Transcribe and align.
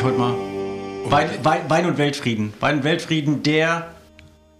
ich 0.00 0.04
heute 0.04 0.18
mal. 0.18 0.34
Wein, 1.10 1.28
Wein, 1.42 1.60
Wein 1.68 1.86
und 1.86 1.98
Weltfrieden. 1.98 2.54
Wein 2.60 2.78
und 2.78 2.84
Weltfrieden, 2.84 3.42
der 3.42 3.94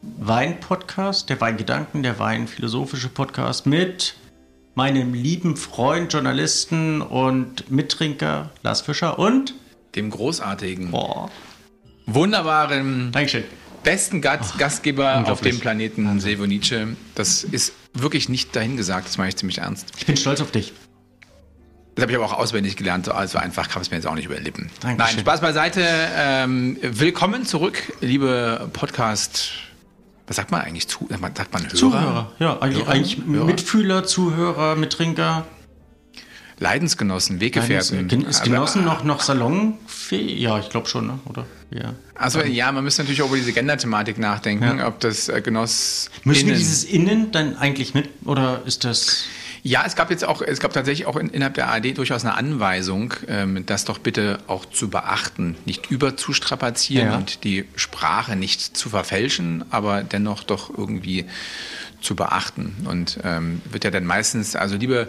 Wein-Podcast, 0.02 1.30
der 1.30 1.40
Weingedanken, 1.40 2.02
der 2.02 2.18
Weinphilosophische 2.18 3.08
Podcast 3.08 3.64
mit 3.64 4.16
meinem 4.74 5.14
lieben 5.14 5.56
Freund, 5.56 6.12
Journalisten 6.12 7.00
und 7.00 7.70
Mittrinker 7.70 8.50
Lars 8.62 8.82
Fischer 8.82 9.18
und 9.18 9.54
dem 9.94 10.10
großartigen, 10.10 10.90
boah, 10.90 11.30
wunderbaren, 12.06 13.10
Dankeschön. 13.10 13.44
besten 13.82 14.20
Gast, 14.20 14.58
Gastgeber 14.58 15.24
auf 15.26 15.40
dem 15.40 15.58
Planeten 15.58 16.20
Silvo 16.20 16.46
Nietzsche. 16.46 16.96
Das 17.14 17.44
ist 17.44 17.72
wirklich 17.94 18.28
nicht 18.28 18.54
dahingesagt, 18.54 19.08
das 19.08 19.16
mache 19.16 19.28
ich 19.28 19.36
ziemlich 19.36 19.58
ernst. 19.58 19.90
Ich 19.96 20.04
bin 20.04 20.18
stolz 20.18 20.42
auf 20.42 20.50
dich. 20.50 20.74
Das 22.00 22.04
habe 22.04 22.12
ich 22.12 22.16
aber 22.18 22.24
auch 22.32 22.38
auswendig 22.38 22.78
gelernt, 22.78 23.10
also 23.10 23.36
einfach 23.36 23.68
kam 23.68 23.82
es 23.82 23.90
mir 23.90 23.98
jetzt 23.98 24.06
auch 24.06 24.14
nicht 24.14 24.24
über 24.24 24.36
die 24.36 24.42
Lippen. 24.42 24.70
Dankeschön. 24.80 25.16
Nein, 25.16 25.20
Spaß 25.20 25.42
beiseite. 25.42 25.84
Ähm, 26.16 26.78
willkommen 26.80 27.44
zurück, 27.44 27.92
liebe 28.00 28.70
Podcast. 28.72 29.50
Was 30.26 30.36
sagt 30.36 30.50
man 30.50 30.62
eigentlich? 30.62 30.88
Zu, 30.88 31.06
sagt 31.10 31.52
man 31.52 31.62
Hörer? 31.62 31.74
Zuhörer, 31.74 32.32
ja, 32.38 32.58
eigentlich, 32.58 32.78
Hörer? 32.84 32.88
eigentlich 32.90 33.18
Hörer? 33.26 33.44
Mitfühler, 33.44 34.04
Zuhörer, 34.04 34.76
Mittrinker. 34.76 35.44
Leidensgenossen, 36.58 37.38
Weggefährten. 37.38 38.08
Gen- 38.08 38.22
Ist 38.24 38.40
Aber- 38.40 38.48
Genossen 38.48 38.82
noch, 38.86 39.04
noch 39.04 39.20
salonfähig? 39.20 40.40
Ja, 40.40 40.58
ich 40.58 40.70
glaube 40.70 40.88
schon, 40.88 41.06
ne? 41.06 41.18
oder? 41.26 41.44
Ja. 41.70 41.92
Also 42.14 42.40
ja, 42.40 42.72
man 42.72 42.82
müsste 42.82 43.02
natürlich 43.02 43.20
auch 43.20 43.26
über 43.28 43.36
diese 43.36 43.52
Gender-Thematik 43.52 44.16
nachdenken, 44.16 44.78
Ja. 44.78 44.88
ob 44.88 45.00
das 45.00 45.28
äh, 45.28 45.42
Genoss. 45.42 46.10
Müssen 46.24 46.48
wir 46.48 46.54
dieses 46.54 46.82
Innen 46.84 47.30
dann 47.30 47.58
eigentlich 47.58 47.92
mit, 47.92 48.08
oder 48.24 48.62
ist 48.64 48.84
das... 48.84 49.24
Ja, 49.62 49.82
es 49.86 49.94
gab 49.94 50.10
jetzt 50.10 50.24
auch, 50.24 50.40
es 50.40 50.58
gab 50.58 50.72
tatsächlich 50.72 51.06
auch 51.06 51.16
in, 51.16 51.28
innerhalb 51.28 51.54
der 51.54 51.68
ARD 51.68 51.96
durchaus 51.98 52.24
eine 52.24 52.34
Anweisung, 52.34 53.12
ähm, 53.28 53.64
das 53.66 53.84
doch 53.84 53.98
bitte 53.98 54.38
auch 54.46 54.64
zu 54.64 54.88
beachten, 54.88 55.56
nicht 55.66 55.90
überzustrapazieren 55.90 57.08
Ja. 57.10 57.16
und 57.18 57.44
die 57.44 57.66
Sprache 57.76 58.36
nicht 58.36 58.60
zu 58.76 58.88
verfälschen, 58.88 59.64
aber 59.70 60.02
dennoch 60.02 60.44
doch 60.44 60.70
irgendwie 60.76 61.26
zu 62.00 62.16
beachten. 62.16 62.74
Und 62.88 63.18
ähm, 63.22 63.60
wird 63.70 63.84
ja 63.84 63.90
dann 63.90 64.06
meistens, 64.06 64.56
also 64.56 64.76
liebe 64.76 65.08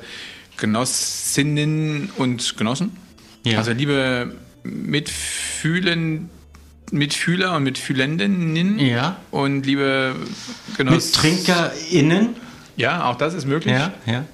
Genossinnen 0.57 2.09
und 2.17 2.57
Genossen, 2.57 2.91
Ja. 3.45 3.57
also 3.59 3.71
liebe 3.71 4.35
Mitfühlen, 4.63 6.29
Mitfühler 6.91 7.55
und 7.55 7.63
Mitfühlenden 7.63 8.79
Ja. 8.79 9.17
und 9.31 9.65
liebe 9.65 10.15
Genoss... 10.75 11.07
MittrinkerInnen? 11.23 12.35
Ja, 12.75 13.05
auch 13.05 13.15
das 13.15 13.33
ist 13.33 13.45
möglich. 13.45 13.73
Ja, 13.73 13.93
ja. 14.05 14.25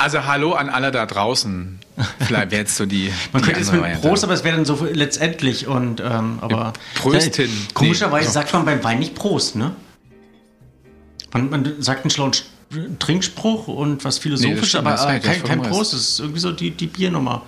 Also 0.00 0.24
hallo 0.24 0.52
an 0.54 0.70
alle 0.70 0.90
da 0.90 1.04
draußen. 1.06 1.78
Vielleicht 2.20 2.50
wäre 2.50 2.62
jetzt 2.62 2.76
so 2.76 2.86
die. 2.86 3.12
Man 3.32 3.42
die 3.42 3.46
könnte 3.46 3.60
jetzt 3.60 3.68
andere 3.68 3.72
mit 3.72 3.80
Variante. 3.82 4.08
Prost, 4.08 4.24
aber 4.24 4.32
es 4.32 4.44
wäre 4.44 4.56
dann 4.56 4.64
so 4.64 4.86
letztendlich 4.90 5.66
und 5.66 6.00
ähm, 6.00 6.38
aber 6.40 6.72
Pröstin. 6.94 7.50
Ja, 7.50 7.52
komischerweise 7.74 8.28
Nee. 8.28 8.32
sagt 8.32 8.52
man 8.54 8.64
beim 8.64 8.82
Wein 8.82 8.98
nicht 9.00 9.14
Prost, 9.14 9.56
ne? 9.56 9.72
Man, 11.32 11.50
man 11.50 11.74
sagt 11.82 12.04
einen 12.04 12.10
schlauen 12.10 12.32
Sch- 12.32 12.44
Trinkspruch 12.98 13.68
und 13.68 14.04
was 14.04 14.18
philosophisch, 14.18 14.70
stimmt, 14.70 14.86
aber 14.86 15.14
äh, 15.14 15.20
kein, 15.20 15.42
kein 15.42 15.62
Prost. 15.62 15.92
Das 15.92 16.00
ist 16.00 16.20
irgendwie 16.20 16.40
so 16.40 16.52
die, 16.52 16.70
die 16.70 16.86
Biernummer. 16.86 17.42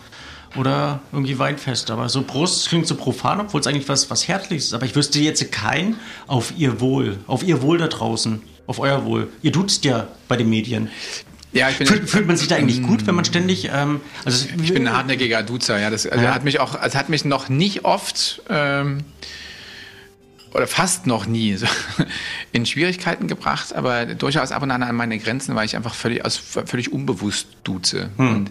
Oder 0.56 1.00
irgendwie 1.12 1.38
Weinfest. 1.38 1.90
Aber 1.90 2.10
so 2.10 2.20
Prost 2.22 2.68
klingt 2.68 2.86
so 2.86 2.94
profan, 2.94 3.40
obwohl 3.40 3.62
es 3.62 3.66
eigentlich 3.66 3.88
was, 3.88 4.10
was 4.10 4.28
Herzliches 4.28 4.66
ist. 4.66 4.74
Aber 4.74 4.84
ich 4.84 4.94
wüsste 4.94 5.18
jetzt 5.20 5.50
kein 5.50 5.96
auf 6.26 6.52
ihr 6.58 6.80
Wohl. 6.80 7.16
Auf 7.26 7.42
ihr 7.42 7.62
Wohl 7.62 7.78
da 7.78 7.88
draußen. 7.88 8.42
Auf 8.66 8.78
euer 8.78 9.06
Wohl. 9.06 9.28
Ihr 9.40 9.50
duzt 9.52 9.84
ja 9.86 10.08
bei 10.28 10.36
den 10.36 10.50
Medien. 10.50 10.90
Ja, 11.52 11.68
ich 11.68 11.76
bin, 11.78 11.86
Fühlt, 11.86 12.08
fühlt 12.08 12.26
man 12.26 12.36
sich 12.36 12.48
da 12.48 12.56
eigentlich 12.56 12.82
gut, 12.82 13.06
wenn 13.06 13.14
man 13.14 13.24
ständig. 13.26 13.68
Ähm, 13.72 14.00
also 14.24 14.46
ich 14.62 14.72
bin 14.72 14.88
ein 14.88 14.96
hartnäckiger 14.96 15.42
Duzer. 15.42 15.78
Ja, 15.78 15.90
das 15.90 16.06
also 16.06 16.24
Ja. 16.24 16.34
hat 16.34 16.44
mich 16.44 16.60
auch, 16.60 16.80
es 16.82 16.94
hat 16.94 17.10
mich 17.10 17.24
noch 17.26 17.48
nicht 17.50 17.84
oft 17.84 18.40
ähm, 18.48 19.04
oder 20.54 20.66
fast 20.66 21.06
noch 21.06 21.26
nie 21.26 21.56
so 21.56 21.66
in 22.52 22.64
Schwierigkeiten 22.66 23.26
gebracht, 23.28 23.74
aber 23.74 24.04
durchaus 24.06 24.50
ab 24.52 24.62
und 24.62 24.70
an 24.70 24.82
an 24.82 24.94
meine 24.96 25.18
Grenzen, 25.18 25.54
weil 25.54 25.64
ich 25.66 25.76
einfach 25.76 25.94
völlig, 25.94 26.24
aus, 26.24 26.36
völlig 26.36 26.90
unbewusst 26.92 27.48
duze. 27.64 28.08
Hm. 28.16 28.34
Und 28.34 28.50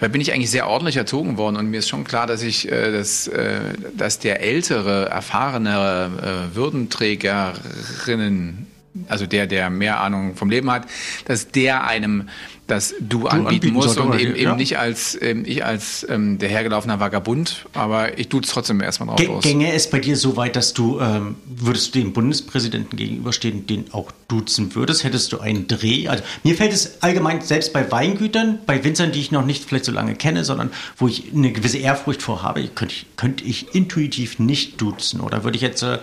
da 0.00 0.08
bin 0.08 0.20
ich 0.22 0.32
eigentlich 0.32 0.50
sehr 0.50 0.66
ordentlich 0.66 0.96
erzogen 0.96 1.36
worden 1.38 1.56
und 1.56 1.66
mir 1.70 1.78
ist 1.78 1.88
schon 1.90 2.04
klar, 2.04 2.26
dass 2.26 2.42
ich, 2.42 2.70
äh, 2.70 2.92
dass, 2.92 3.26
äh, 3.28 3.60
dass 3.96 4.18
der 4.18 4.40
ältere, 4.42 5.08
erfahrene 5.10 6.48
äh, 6.52 6.56
Würdenträgerinnen, 6.56 8.66
also 9.08 9.26
der, 9.26 9.46
der 9.46 9.70
mehr 9.70 10.00
Ahnung 10.00 10.34
vom 10.34 10.50
Leben 10.50 10.70
hat, 10.70 10.86
dass 11.26 11.48
der 11.48 11.84
einem 11.84 12.28
das 12.66 12.94
Du, 13.00 13.26
anbieten, 13.26 13.46
anbieten 13.46 13.74
muss 13.74 13.96
und 13.96 14.18
eben, 14.18 14.36
ja. 14.36 14.42
eben 14.42 14.56
nicht 14.56 14.78
als 14.78 15.20
ähm, 15.20 15.42
ich 15.44 15.64
als 15.64 16.06
ähm, 16.08 16.38
der 16.38 16.48
hergelaufene 16.48 17.00
Vagabund, 17.00 17.66
aber 17.72 18.18
ich 18.18 18.28
duze 18.28 18.52
trotzdem 18.52 18.80
erstmal 18.80 19.16
drauf. 19.16 19.42
Gänge 19.42 19.72
es 19.72 19.90
bei 19.90 19.98
dir 19.98 20.16
so 20.16 20.36
weit, 20.36 20.54
dass 20.54 20.72
du, 20.72 21.00
ähm, 21.00 21.34
würdest 21.46 21.94
du 21.94 21.98
dem 21.98 22.12
Bundespräsidenten 22.12 22.96
gegenüberstehen, 22.96 23.66
den 23.66 23.92
auch 23.92 24.12
duzen 24.28 24.74
würdest? 24.74 25.02
Hättest 25.02 25.32
du 25.32 25.40
einen 25.40 25.66
Dreh? 25.66 26.06
Also 26.06 26.22
mir 26.44 26.54
fällt 26.54 26.72
es 26.72 27.02
allgemein, 27.02 27.40
selbst 27.40 27.72
bei 27.72 27.90
Weingütern, 27.90 28.60
bei 28.66 28.84
Winzern, 28.84 29.10
die 29.10 29.20
ich 29.20 29.32
noch 29.32 29.44
nicht 29.44 29.64
vielleicht 29.64 29.84
so 29.84 29.92
lange 29.92 30.14
kenne, 30.14 30.44
sondern 30.44 30.70
wo 30.96 31.08
ich 31.08 31.32
eine 31.34 31.50
gewisse 31.50 31.78
Ehrfurcht 31.78 32.22
vor 32.22 32.42
habe, 32.42 32.68
könnte 32.68 32.94
ich, 32.94 33.06
könnte 33.16 33.44
ich 33.44 33.74
intuitiv 33.74 34.38
nicht 34.38 34.80
duzen. 34.80 35.20
Oder 35.20 35.42
würde 35.42 35.56
ich 35.56 35.62
jetzt... 35.62 35.82
Äh, 35.82 35.98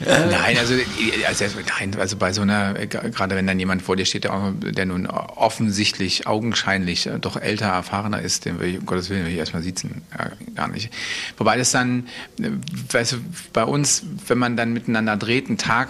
Nein, 0.00 0.58
also, 0.58 0.74
also, 1.26 1.44
nein, 1.78 1.96
also 1.98 2.16
bei 2.16 2.32
so 2.32 2.42
einer, 2.42 2.78
äh, 2.78 2.86
gerade 2.86 3.36
wenn 3.36 3.46
dann 3.46 3.58
jemand 3.58 3.82
vor 3.82 3.96
dir 3.96 4.04
steht, 4.04 4.24
der, 4.24 4.52
der 4.52 4.86
nun 4.86 5.06
offensichtlich, 5.06 6.26
augenscheinlich 6.26 7.06
äh, 7.06 7.18
doch 7.18 7.36
älter, 7.36 7.66
erfahrener 7.66 8.20
ist, 8.20 8.44
den 8.44 8.58
will 8.58 8.68
ich, 8.68 8.78
um 8.78 8.86
Gottes 8.86 9.10
Willen, 9.10 9.24
will 9.24 9.32
ich 9.32 9.38
erstmal 9.38 9.62
sitzen. 9.62 10.02
Ja, 10.16 10.30
gar 10.54 10.68
nicht. 10.68 10.90
Wobei 11.36 11.56
das 11.56 11.70
dann, 11.70 12.08
äh, 12.40 12.50
weißt 12.90 13.12
du, 13.12 13.16
bei 13.52 13.64
uns, 13.64 14.04
wenn 14.26 14.38
man 14.38 14.56
dann 14.56 14.72
miteinander 14.72 15.16
dreht, 15.16 15.48
einen 15.48 15.58
Tag 15.58 15.88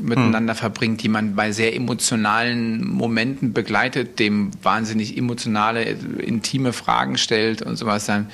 miteinander 0.00 0.54
verbringt, 0.54 1.02
die 1.02 1.08
man 1.08 1.34
bei 1.34 1.52
sehr 1.52 1.74
emotionalen 1.74 2.86
Momenten 2.86 3.52
begleitet, 3.52 4.18
dem 4.18 4.50
wahnsinnig 4.62 5.16
emotionale, 5.16 5.82
intime 5.82 6.72
Fragen 6.72 7.18
stellt 7.18 7.62
und 7.62 7.76
sowas, 7.76 8.06
dann 8.06 8.28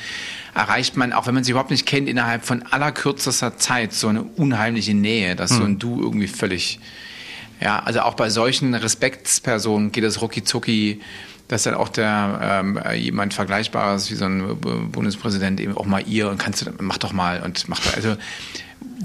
erreicht 0.54 0.96
man, 0.96 1.12
auch 1.12 1.26
wenn 1.26 1.34
man 1.34 1.44
sie 1.44 1.52
überhaupt 1.52 1.70
nicht 1.70 1.86
kennt, 1.86 2.08
innerhalb 2.08 2.44
von 2.44 2.62
allerkürzester 2.62 3.56
Zeit 3.56 3.92
so 3.92 4.08
eine 4.08 4.22
unheimliche 4.22 4.94
Nähe, 4.94 5.36
dass 5.36 5.50
so 5.50 5.64
ein 5.64 5.78
Du 5.78 6.00
irgendwie 6.00 6.28
völlig, 6.28 6.80
ja, 7.60 7.78
also 7.78 8.00
auch 8.00 8.14
bei 8.14 8.30
solchen 8.30 8.74
Respektspersonen 8.74 9.92
geht 9.92 10.04
es 10.04 10.20
rucki 10.22 11.00
dass 11.48 11.64
dann 11.64 11.74
auch 11.74 11.88
der 11.88 12.38
ähm, 12.42 12.80
jemand 12.94 13.34
Vergleichbares 13.34 14.08
wie 14.12 14.14
so 14.14 14.24
ein 14.24 14.56
Bundespräsident 14.92 15.58
eben 15.58 15.76
auch 15.76 15.84
mal 15.84 16.00
ihr 16.06 16.30
und 16.30 16.38
kannst 16.38 16.64
du, 16.64 16.70
mach 16.78 16.98
doch 16.98 17.12
mal 17.12 17.42
und 17.42 17.68
mach 17.68 17.80
doch, 17.80 17.96
also 17.96 18.16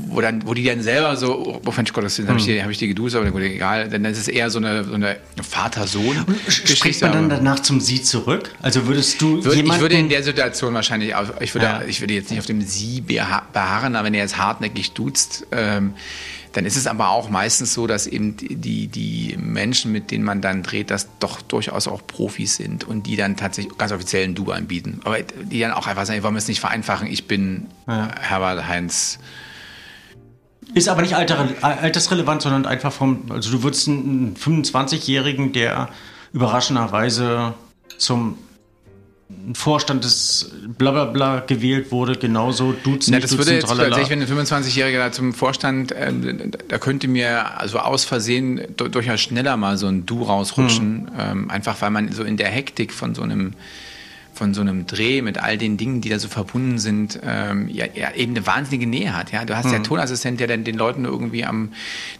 wo 0.07 0.21
dann, 0.21 0.45
wo 0.47 0.53
die 0.53 0.63
dann 0.63 0.81
selber 0.81 1.15
so, 1.17 1.61
oh 1.65 1.71
Mensch 1.75 1.91
Gottes 1.93 2.17
Willen, 2.17 2.29
habe 2.29 2.39
ich, 2.39 2.45
die- 2.45 2.61
hab 2.63 2.69
ich 2.69 2.77
die 2.77 2.87
geduzt, 2.87 3.15
aber 3.15 3.29
gut, 3.31 3.41
egal, 3.41 3.89
das 3.89 4.17
ist 4.17 4.27
eher 4.29 4.49
so 4.49 4.59
eine, 4.59 4.83
so 4.83 4.93
eine 4.93 5.17
Vater-Sohn-Geschichte. 5.41 6.75
spricht 6.75 7.01
man 7.01 7.11
dann 7.11 7.29
danach 7.29 7.59
zum 7.59 7.79
Sie 7.81 8.01
zurück? 8.01 8.51
Also 8.61 8.87
würdest 8.87 9.21
du 9.21 9.43
würde, 9.43 9.55
jemanden... 9.57 9.75
ich 9.75 9.81
würde 9.81 9.95
in 9.95 10.09
der 10.09 10.23
Situation 10.23 10.73
wahrscheinlich, 10.73 11.15
auf, 11.15 11.33
ich 11.41 11.53
würde, 11.53 11.65
Ja. 11.65 11.81
ich 11.87 12.01
würde 12.01 12.13
jetzt 12.13 12.29
nicht 12.29 12.39
auf 12.39 12.45
dem 12.45 12.61
Sie 12.61 13.01
beha- 13.01 13.43
beharren, 13.51 13.95
aber 13.95 14.05
wenn 14.05 14.13
er 14.13 14.21
jetzt 14.21 14.37
hartnäckig 14.37 14.91
duzt, 14.91 15.47
ähm, 15.51 15.93
dann 16.53 16.65
ist 16.65 16.77
es 16.77 16.87
aber 16.87 17.09
auch 17.09 17.29
meistens 17.29 17.73
so, 17.73 17.85
dass 17.85 18.07
eben 18.07 18.37
die, 18.37 18.87
die, 18.87 18.87
Menschen, 19.37 19.91
mit 19.91 20.09
denen 20.11 20.23
man 20.23 20.39
dann 20.39 20.63
dreht, 20.63 20.89
das 20.89 21.07
doch 21.19 21.41
durchaus 21.41 21.87
auch 21.89 22.05
Profis 22.07 22.55
sind 22.55 22.85
und 22.85 23.07
die 23.07 23.17
dann 23.17 23.35
tatsächlich 23.35 23.77
ganz 23.77 23.91
offiziell 23.91 24.23
ein 24.23 24.35
Du 24.35 24.51
anbieten. 24.51 25.01
Aber 25.03 25.17
die 25.21 25.59
dann 25.59 25.71
auch 25.73 25.87
einfach 25.87 26.05
sagen, 26.05 26.23
wollen 26.23 26.33
wir 26.35 26.37
es 26.39 26.47
nicht 26.47 26.61
vereinfachen, 26.61 27.07
ich 27.07 27.27
bin 27.27 27.65
Ja. 27.87 28.09
Herbert 28.21 28.67
Heinz. 28.69 29.19
Ist 30.73 30.89
aber 30.89 31.01
nicht 31.01 31.15
alter, 31.15 31.47
altersrelevant, 31.61 32.41
sondern 32.41 32.65
einfach 32.65 32.91
vom, 32.91 33.23
also 33.29 33.51
du 33.51 33.63
würdest 33.63 33.87
einen 33.87 34.35
25-Jährigen, 34.35 35.53
der 35.53 35.89
überraschenderweise 36.33 37.53
zum 37.97 38.37
Vorstand 39.53 40.03
des 40.03 40.51
Blablabla 40.77 41.39
gewählt 41.41 41.91
wurde, 41.91 42.15
genauso 42.15 42.73
duzen. 42.73 43.11
Nicht 43.11 43.23
das 43.23 43.31
duzen, 43.31 43.39
würde 43.39 43.53
jetzt 43.55 43.65
tralala. 43.67 43.89
tatsächlich, 43.89 44.29
wenn 44.29 44.37
ein 44.39 44.45
25-Jähriger 44.45 44.97
da 44.97 45.11
zum 45.11 45.33
Vorstand, 45.33 45.93
ähm, 45.97 46.51
da 46.67 46.77
könnte 46.77 47.07
mir 47.07 47.59
also 47.59 47.79
aus 47.79 48.05
Versehen 48.05 48.61
du- 48.77 48.87
durchaus 48.87 49.21
schneller 49.21 49.57
mal 49.57 49.77
so 49.77 49.87
ein 49.87 50.05
Du 50.05 50.21
rausrutschen, 50.23 51.09
ähm, 51.17 51.49
einfach 51.49 51.81
weil 51.81 51.89
man 51.89 52.11
so 52.11 52.23
in 52.23 52.37
der 52.37 52.49
Hektik 52.49 52.93
von 52.93 53.15
so 53.15 53.23
einem 53.23 53.53
von 54.35 54.53
so 54.53 54.61
einem 54.61 54.85
Dreh 54.85 55.21
mit 55.21 55.37
all 55.41 55.57
den 55.57 55.77
Dingen, 55.77 56.01
die 56.01 56.09
da 56.09 56.19
so 56.19 56.27
verbunden 56.27 56.77
sind, 56.77 57.19
ähm, 57.23 57.69
ja, 57.69 57.85
ja 57.93 58.11
eben 58.11 58.33
eine 58.33 58.45
wahnsinnige 58.45 58.85
Nähe 58.85 59.15
hat. 59.15 59.31
Ja, 59.31 59.45
du 59.45 59.55
hast 59.55 59.67
ja 59.67 59.75
einen 59.75 59.85
Tonassistent, 59.85 60.41
der 60.41 60.47
dann 60.47 60.65
den 60.65 60.75
Leuten 60.75 61.05
irgendwie 61.05 61.45
am 61.45 61.71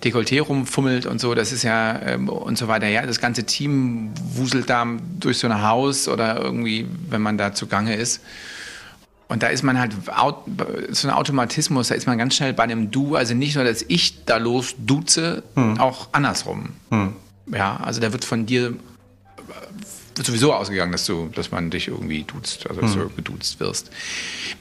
Dekolleté 0.01 0.41
rumfummelt 0.41 1.05
und 1.05 1.19
so. 1.19 1.35
Das 1.35 1.51
ist 1.51 1.63
ja 1.63 1.99
ähm, 2.01 2.29
und 2.29 2.57
so 2.57 2.69
weiter. 2.69 2.87
Ja, 2.87 3.05
das 3.05 3.19
ganze 3.19 3.43
Team 3.43 4.11
wuselt 4.33 4.69
da 4.69 4.87
durch 5.19 5.39
so 5.39 5.47
ein 5.47 5.61
Haus 5.61 6.07
oder 6.07 6.41
irgendwie, 6.41 6.87
wenn 7.09 7.21
man 7.21 7.37
da 7.37 7.53
zugange 7.53 7.95
ist. 7.95 8.21
Und 9.27 9.43
da 9.43 9.47
ist 9.47 9.63
man 9.63 9.79
halt 9.79 9.93
so 10.91 11.07
ein 11.07 11.13
Automatismus, 11.13 11.87
da 11.87 11.95
ist 11.95 12.05
man 12.07 12.17
ganz 12.17 12.35
schnell 12.35 12.53
bei 12.53 12.63
einem 12.63 12.91
Du, 12.91 13.15
also 13.15 13.33
nicht 13.33 13.55
nur, 13.55 13.63
dass 13.63 13.83
ich 13.87 14.23
da 14.25 14.37
los 14.37 14.75
duze, 14.77 15.41
auch 15.79 16.09
andersrum. 16.11 16.69
Ja, 17.51 17.77
also 17.77 17.99
da 18.01 18.11
wird 18.13 18.23
von 18.23 18.45
dir 18.45 18.75
sowieso 20.23 20.53
ausgegangen, 20.53 20.91
dass 20.91 21.05
du, 21.05 21.29
dass 21.33 21.51
man 21.51 21.69
dich 21.69 21.87
irgendwie 21.87 22.23
duzt, 22.23 22.67
also 22.69 22.81
dass 22.81 22.95
mhm. 22.95 23.01
du 23.01 23.09
geduzt 23.09 23.59
wirst. 23.59 23.91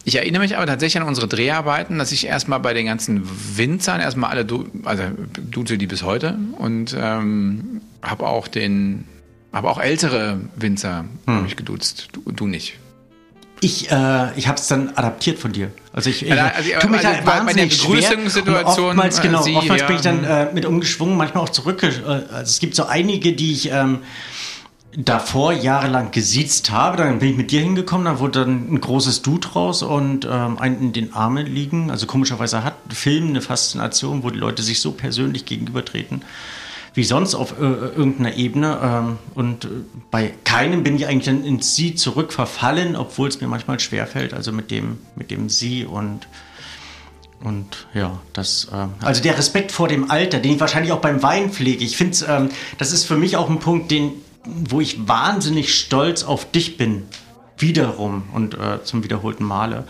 Ich 0.04 0.16
erinnere 0.16 0.42
mich 0.42 0.56
aber 0.56 0.66
tatsächlich 0.66 1.00
an 1.00 1.08
unsere 1.08 1.28
Dreharbeiten, 1.28 1.98
dass 1.98 2.12
ich 2.12 2.26
erstmal 2.26 2.60
bei 2.60 2.74
den 2.74 2.86
ganzen 2.86 3.22
Winzern 3.56 4.00
erstmal 4.00 4.30
alle, 4.30 4.44
du, 4.44 4.66
also 4.84 5.04
duze 5.50 5.78
die 5.78 5.86
bis 5.86 6.02
heute 6.02 6.38
und 6.58 6.96
ähm, 6.98 7.80
habe 8.02 8.26
auch 8.26 8.48
den, 8.48 9.04
habe 9.52 9.70
auch 9.70 9.80
ältere 9.80 10.40
Winzer 10.56 11.04
mhm. 11.26 11.44
ich 11.46 11.56
geduzt, 11.56 12.08
du, 12.12 12.32
du 12.32 12.46
nicht. 12.46 12.78
Ich, 13.60 13.90
äh, 13.90 14.38
ich 14.38 14.46
habe 14.46 14.58
es 14.58 14.66
dann 14.66 14.90
adaptiert 14.90 15.38
von 15.38 15.52
dir. 15.52 15.70
Also 15.92 16.10
ich, 16.10 16.22
ich 16.26 16.32
also, 16.32 16.70
tu 16.80 16.88
mich 16.88 17.06
also 17.06 17.20
da 17.20 17.26
wahnsinnig 17.26 17.46
bei 17.46 17.54
der 17.54 17.66
Begrüßungssituation. 17.66 18.88
Oftmals, 18.88 19.22
genau, 19.22 19.42
Sie, 19.42 19.54
oftmals 19.54 19.80
ja. 19.80 19.86
bin 19.86 19.96
ich 19.96 20.02
dann 20.02 20.24
äh, 20.24 20.52
mit 20.52 20.66
umgeschwungen, 20.66 21.16
manchmal 21.16 21.44
auch 21.44 21.48
zurück. 21.48 21.82
Äh, 21.82 21.86
also 21.86 22.42
es 22.42 22.58
gibt 22.58 22.74
so 22.74 22.84
einige, 22.84 23.32
die 23.32 23.52
ich 23.52 23.70
ähm, 23.70 24.00
davor 24.96 25.52
jahrelang 25.52 26.10
gesiezt 26.10 26.70
habe. 26.70 26.96
Dann 26.96 27.18
bin 27.18 27.30
ich 27.30 27.36
mit 27.36 27.50
dir 27.50 27.60
hingekommen, 27.60 28.06
da 28.06 28.18
wurde 28.18 28.40
dann 28.40 28.72
ein 28.72 28.80
großes 28.80 29.22
Du 29.22 29.38
draus 29.38 29.82
und 29.82 30.26
ähm, 30.30 30.58
einen 30.58 30.80
in 30.80 30.92
den 30.92 31.14
Armen 31.14 31.46
liegen. 31.46 31.90
Also 31.90 32.06
komischerweise 32.06 32.64
hat 32.64 32.74
Film 32.90 33.28
eine 33.28 33.40
Faszination, 33.40 34.22
wo 34.22 34.30
die 34.30 34.38
Leute 34.38 34.62
sich 34.62 34.80
so 34.80 34.92
persönlich 34.92 35.44
gegenübertreten 35.46 36.22
wie 36.94 37.02
sonst 37.02 37.34
auf 37.34 37.58
äh, 37.58 37.64
irgendeiner 37.64 38.34
Ebene. 38.36 38.78
Ähm, 38.82 39.18
und 39.34 39.64
äh, 39.64 39.68
bei 40.10 40.32
keinem 40.44 40.84
bin 40.84 40.96
ich 40.96 41.06
eigentlich 41.06 41.24
dann 41.24 41.44
ins 41.44 41.74
Sie 41.74 41.96
zurückverfallen, 41.96 42.96
obwohl 42.96 43.28
es 43.28 43.40
mir 43.40 43.48
manchmal 43.48 43.80
schwerfällt. 43.80 44.32
Also 44.32 44.52
mit 44.52 44.70
dem, 44.70 44.98
mit 45.16 45.30
dem 45.30 45.48
Sie 45.48 45.84
und 45.84 46.28
und 47.42 47.86
ja, 47.92 48.18
das, 48.32 48.68
äh, 48.72 49.04
also 49.04 49.22
der 49.22 49.36
Respekt 49.36 49.70
vor 49.70 49.86
dem 49.86 50.10
Alter, 50.10 50.38
den 50.38 50.54
ich 50.54 50.60
wahrscheinlich 50.60 50.92
auch 50.92 51.00
beim 51.00 51.22
Wein 51.22 51.50
pflege. 51.50 51.84
Ich 51.84 51.96
finde, 51.96 52.16
ähm, 52.26 52.48
das 52.78 52.90
ist 52.90 53.04
für 53.04 53.16
mich 53.16 53.36
auch 53.36 53.50
ein 53.50 53.58
Punkt, 53.58 53.90
den, 53.90 54.12
wo 54.44 54.80
ich 54.80 55.08
wahnsinnig 55.08 55.74
stolz 55.74 56.22
auf 56.22 56.50
dich 56.50 56.76
bin, 56.76 57.04
wiederum 57.58 58.24
und 58.32 58.54
äh, 58.54 58.82
zum 58.82 59.04
wiederholten 59.04 59.44
Male, 59.44 59.84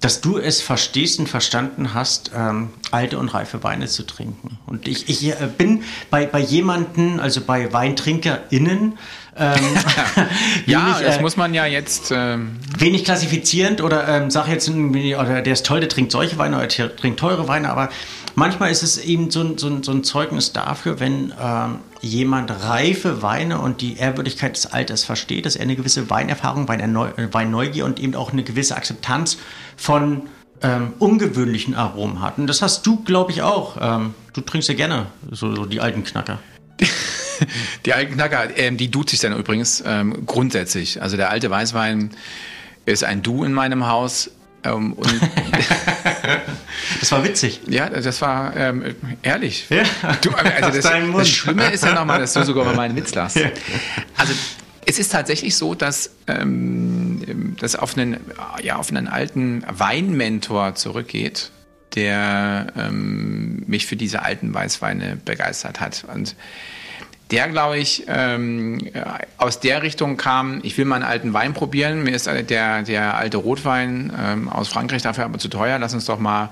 dass 0.00 0.20
du 0.20 0.38
es 0.38 0.62
verstehst 0.62 1.18
und 1.18 1.28
verstanden 1.28 1.92
hast, 1.92 2.30
ähm, 2.34 2.70
alte 2.90 3.18
und 3.18 3.28
reife 3.28 3.62
Weine 3.62 3.86
zu 3.86 4.04
trinken. 4.04 4.58
Und 4.66 4.88
ich, 4.88 5.08
ich 5.08 5.28
äh, 5.28 5.48
bin 5.56 5.82
bei, 6.08 6.24
bei 6.24 6.40
jemanden, 6.40 7.20
also 7.20 7.42
bei 7.42 7.72
WeintrinkerInnen, 7.72 8.98
ähm, 9.36 9.54
ja, 10.66 10.86
wenig, 10.86 11.06
das 11.06 11.16
äh, 11.18 11.20
muss 11.20 11.36
man 11.36 11.54
ja 11.54 11.66
jetzt. 11.66 12.10
Ähm 12.12 12.58
wenig 12.78 13.04
klassifizierend 13.04 13.80
oder 13.80 14.08
ähm, 14.08 14.30
sag 14.30 14.48
jetzt, 14.48 14.68
oder 14.68 15.42
der 15.42 15.52
ist 15.52 15.66
toll, 15.66 15.80
der 15.80 15.88
trinkt 15.88 16.12
solche 16.12 16.38
Weine 16.38 16.56
oder 16.56 16.66
der 16.66 16.96
trinkt 16.96 17.20
teure 17.20 17.46
Weine, 17.46 17.70
aber 17.70 17.90
manchmal 18.40 18.70
ist 18.70 18.82
es 18.82 18.96
eben 18.96 19.30
so, 19.30 19.56
so, 19.58 19.82
so 19.82 19.92
ein 19.92 20.02
Zeugnis 20.02 20.52
dafür, 20.54 20.98
wenn 20.98 21.32
ähm, 21.38 21.80
jemand 22.00 22.50
reife 22.50 23.20
Weine 23.20 23.60
und 23.60 23.82
die 23.82 23.98
Ehrwürdigkeit 23.98 24.56
des 24.56 24.66
Alters 24.66 25.04
versteht, 25.04 25.44
dass 25.44 25.56
er 25.56 25.62
eine 25.62 25.76
gewisse 25.76 26.08
Weinerfahrung, 26.08 26.66
Weinneugier 26.66 27.84
und 27.84 28.00
eben 28.00 28.14
auch 28.14 28.32
eine 28.32 28.42
gewisse 28.42 28.76
Akzeptanz 28.76 29.36
von 29.76 30.22
ähm, 30.62 30.94
ungewöhnlichen 30.98 31.74
Aromen 31.74 32.22
hat. 32.22 32.38
Und 32.38 32.46
das 32.46 32.62
hast 32.62 32.86
du, 32.86 33.02
glaube 33.04 33.30
ich, 33.30 33.42
auch. 33.42 33.76
Ähm, 33.78 34.14
du 34.32 34.40
trinkst 34.40 34.70
ja 34.70 34.74
gerne 34.74 35.06
so, 35.30 35.54
so 35.54 35.66
die 35.66 35.80
alten 35.80 36.02
Knacker. 36.02 36.38
die 37.84 37.92
alten 37.92 38.14
Knacker, 38.14 38.56
ähm, 38.56 38.78
die 38.78 38.90
tut 38.90 39.10
sich 39.10 39.20
dann 39.20 39.36
übrigens 39.36 39.82
ähm, 39.86 40.24
grundsätzlich. 40.24 41.02
Also 41.02 41.18
der 41.18 41.28
alte 41.28 41.50
Weißwein 41.50 42.10
ist 42.86 43.04
ein 43.04 43.22
Du 43.22 43.44
in 43.44 43.52
meinem 43.52 43.86
Haus. 43.86 44.30
Ähm, 44.64 44.96
das 47.00 47.12
war 47.12 47.24
witzig. 47.24 47.60
Ja, 47.66 47.88
das 47.88 48.20
war 48.20 48.56
ähm, 48.56 48.94
ehrlich. 49.22 49.66
Ja. 49.70 49.84
Du, 50.20 50.30
also 50.32 50.80
das, 50.80 50.82
das, 50.82 51.28
Schlimme 51.28 51.70
ist 51.70 51.84
ja 51.84 51.94
nochmal, 51.94 52.20
dass 52.20 52.34
du 52.34 52.44
sogar 52.44 52.64
über 52.64 52.74
meinen 52.74 52.96
Witz 52.96 53.14
lachst. 53.14 53.36
Ja. 53.36 53.50
Also 54.16 54.34
es 54.86 54.98
ist 54.98 55.12
tatsächlich 55.12 55.56
so, 55.56 55.74
dass 55.74 56.10
ähm, 56.26 57.56
das 57.60 57.76
auf 57.76 57.96
einen, 57.96 58.18
ja, 58.62 58.76
auf 58.76 58.90
einen 58.90 59.08
alten 59.08 59.64
Weinmentor 59.68 60.74
zurückgeht, 60.74 61.50
der 61.94 62.72
ähm, 62.76 63.62
mich 63.66 63.86
für 63.86 63.96
diese 63.96 64.22
alten 64.22 64.52
Weißweine 64.52 65.16
begeistert 65.24 65.80
hat. 65.80 66.04
Und 66.12 66.34
der, 67.30 67.48
glaube 67.48 67.78
ich, 67.78 68.04
ähm, 68.08 68.78
aus 69.38 69.60
der 69.60 69.82
Richtung 69.82 70.16
kam, 70.16 70.60
ich 70.62 70.76
will 70.76 70.84
mal 70.84 70.96
einen 70.96 71.04
alten 71.04 71.32
Wein 71.32 71.54
probieren. 71.54 72.02
Mir 72.02 72.14
ist 72.14 72.26
der, 72.26 72.82
der 72.82 73.16
alte 73.16 73.36
Rotwein 73.36 74.12
ähm, 74.18 74.48
aus 74.48 74.68
Frankreich 74.68 75.02
dafür 75.02 75.24
aber 75.24 75.38
zu 75.38 75.48
teuer. 75.48 75.78
Lass 75.78 75.94
uns 75.94 76.06
doch 76.06 76.18
mal 76.18 76.50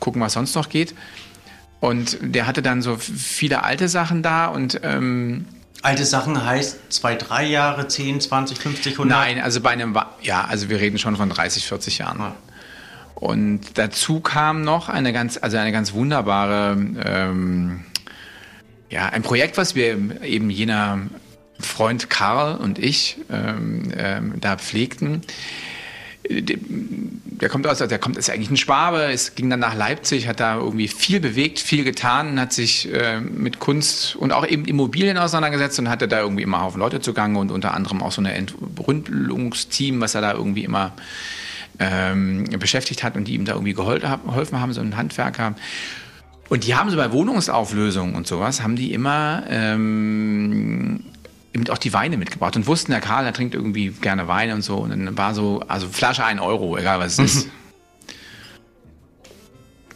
gucken, 0.00 0.20
was 0.20 0.32
sonst 0.32 0.54
noch 0.54 0.68
geht. 0.68 0.94
Und 1.80 2.18
der 2.20 2.46
hatte 2.46 2.62
dann 2.62 2.82
so 2.82 2.96
viele 2.96 3.62
alte 3.62 3.88
Sachen 3.88 4.22
da 4.22 4.46
und 4.46 4.80
ähm, 4.82 5.46
Alte 5.82 6.04
Sachen 6.04 6.44
heißt 6.44 6.92
zwei, 6.92 7.14
drei 7.14 7.44
Jahre, 7.44 7.86
10, 7.86 8.20
20, 8.20 8.58
50, 8.58 8.92
100? 8.94 9.18
Nein, 9.18 9.40
also 9.40 9.60
bei 9.60 9.70
einem, 9.70 9.96
ja, 10.20 10.44
also 10.44 10.68
wir 10.68 10.80
reden 10.80 10.98
schon 10.98 11.16
von 11.16 11.28
30, 11.28 11.64
40 11.64 11.98
Jahren. 11.98 12.18
Ja. 12.18 12.34
Und 13.14 13.78
dazu 13.78 14.20
kam 14.20 14.62
noch 14.62 14.88
eine 14.88 15.12
ganz, 15.12 15.38
also 15.40 15.56
eine 15.58 15.72
ganz 15.72 15.92
wunderbare, 15.92 16.76
ähm, 17.04 17.84
ja, 18.90 19.06
ein 19.06 19.22
Projekt, 19.22 19.56
was 19.56 19.74
wir 19.74 20.22
eben 20.22 20.50
jener 20.50 21.00
Freund 21.58 22.10
Karl 22.10 22.56
und 22.56 22.78
ich 22.78 23.16
ähm, 23.30 23.92
ähm, 23.96 24.34
da 24.40 24.56
pflegten 24.56 25.22
der 26.28 27.48
kommt 27.48 27.66
aus, 27.66 27.78
der 27.78 27.98
kommt, 27.98 28.16
ist 28.16 28.30
eigentlich 28.30 28.50
ein 28.50 28.56
Schwabe, 28.56 29.12
es 29.12 29.34
ging 29.34 29.50
dann 29.50 29.60
nach 29.60 29.74
Leipzig, 29.74 30.26
hat 30.28 30.40
da 30.40 30.56
irgendwie 30.56 30.88
viel 30.88 31.20
bewegt, 31.20 31.58
viel 31.58 31.84
getan, 31.84 32.40
hat 32.40 32.52
sich 32.52 32.92
äh, 32.92 33.20
mit 33.20 33.58
Kunst 33.58 34.16
und 34.16 34.32
auch 34.32 34.46
eben 34.46 34.64
Immobilien 34.64 35.18
auseinandergesetzt 35.18 35.78
und 35.78 35.88
hatte 35.88 36.08
da 36.08 36.20
irgendwie 36.20 36.42
immer 36.42 36.62
Haufen 36.62 36.80
Leute 36.80 37.00
zugange 37.00 37.38
und 37.38 37.50
unter 37.50 37.74
anderem 37.74 38.02
auch 38.02 38.12
so 38.12 38.20
ein 38.22 38.26
Entrümpelungsteam, 38.26 40.00
was 40.00 40.14
er 40.14 40.20
da 40.20 40.32
irgendwie 40.32 40.64
immer 40.64 40.92
ähm, 41.78 42.44
beschäftigt 42.58 43.02
hat 43.02 43.16
und 43.16 43.28
die 43.28 43.34
ihm 43.34 43.44
da 43.44 43.52
irgendwie 43.52 43.74
geholfen 43.74 44.60
haben, 44.60 44.72
so 44.72 44.80
ein 44.80 44.96
Handwerker. 44.96 45.54
Und 46.48 46.66
die 46.66 46.74
haben 46.74 46.90
so 46.90 46.96
bei 46.96 47.12
Wohnungsauflösungen 47.12 48.14
und 48.14 48.26
sowas, 48.26 48.62
haben 48.62 48.76
die 48.76 48.92
immer 48.92 49.42
ähm, 49.48 51.04
eben 51.52 51.68
auch 51.70 51.78
die 51.78 51.92
Weine 51.92 52.16
mitgebracht 52.16 52.56
und 52.56 52.66
wussten, 52.66 52.92
der 52.92 53.00
Karl, 53.00 53.24
der 53.24 53.32
trinkt 53.32 53.54
irgendwie 53.54 53.90
gerne 53.90 54.28
Wein 54.28 54.52
und 54.52 54.62
so. 54.62 54.76
Und 54.76 54.90
dann 54.90 55.18
war 55.18 55.34
so, 55.34 55.62
also 55.66 55.88
Flasche 55.88 56.24
ein 56.24 56.38
Euro, 56.38 56.76
egal 56.76 57.00
was 57.00 57.18
es 57.18 57.34
ist. 57.36 57.48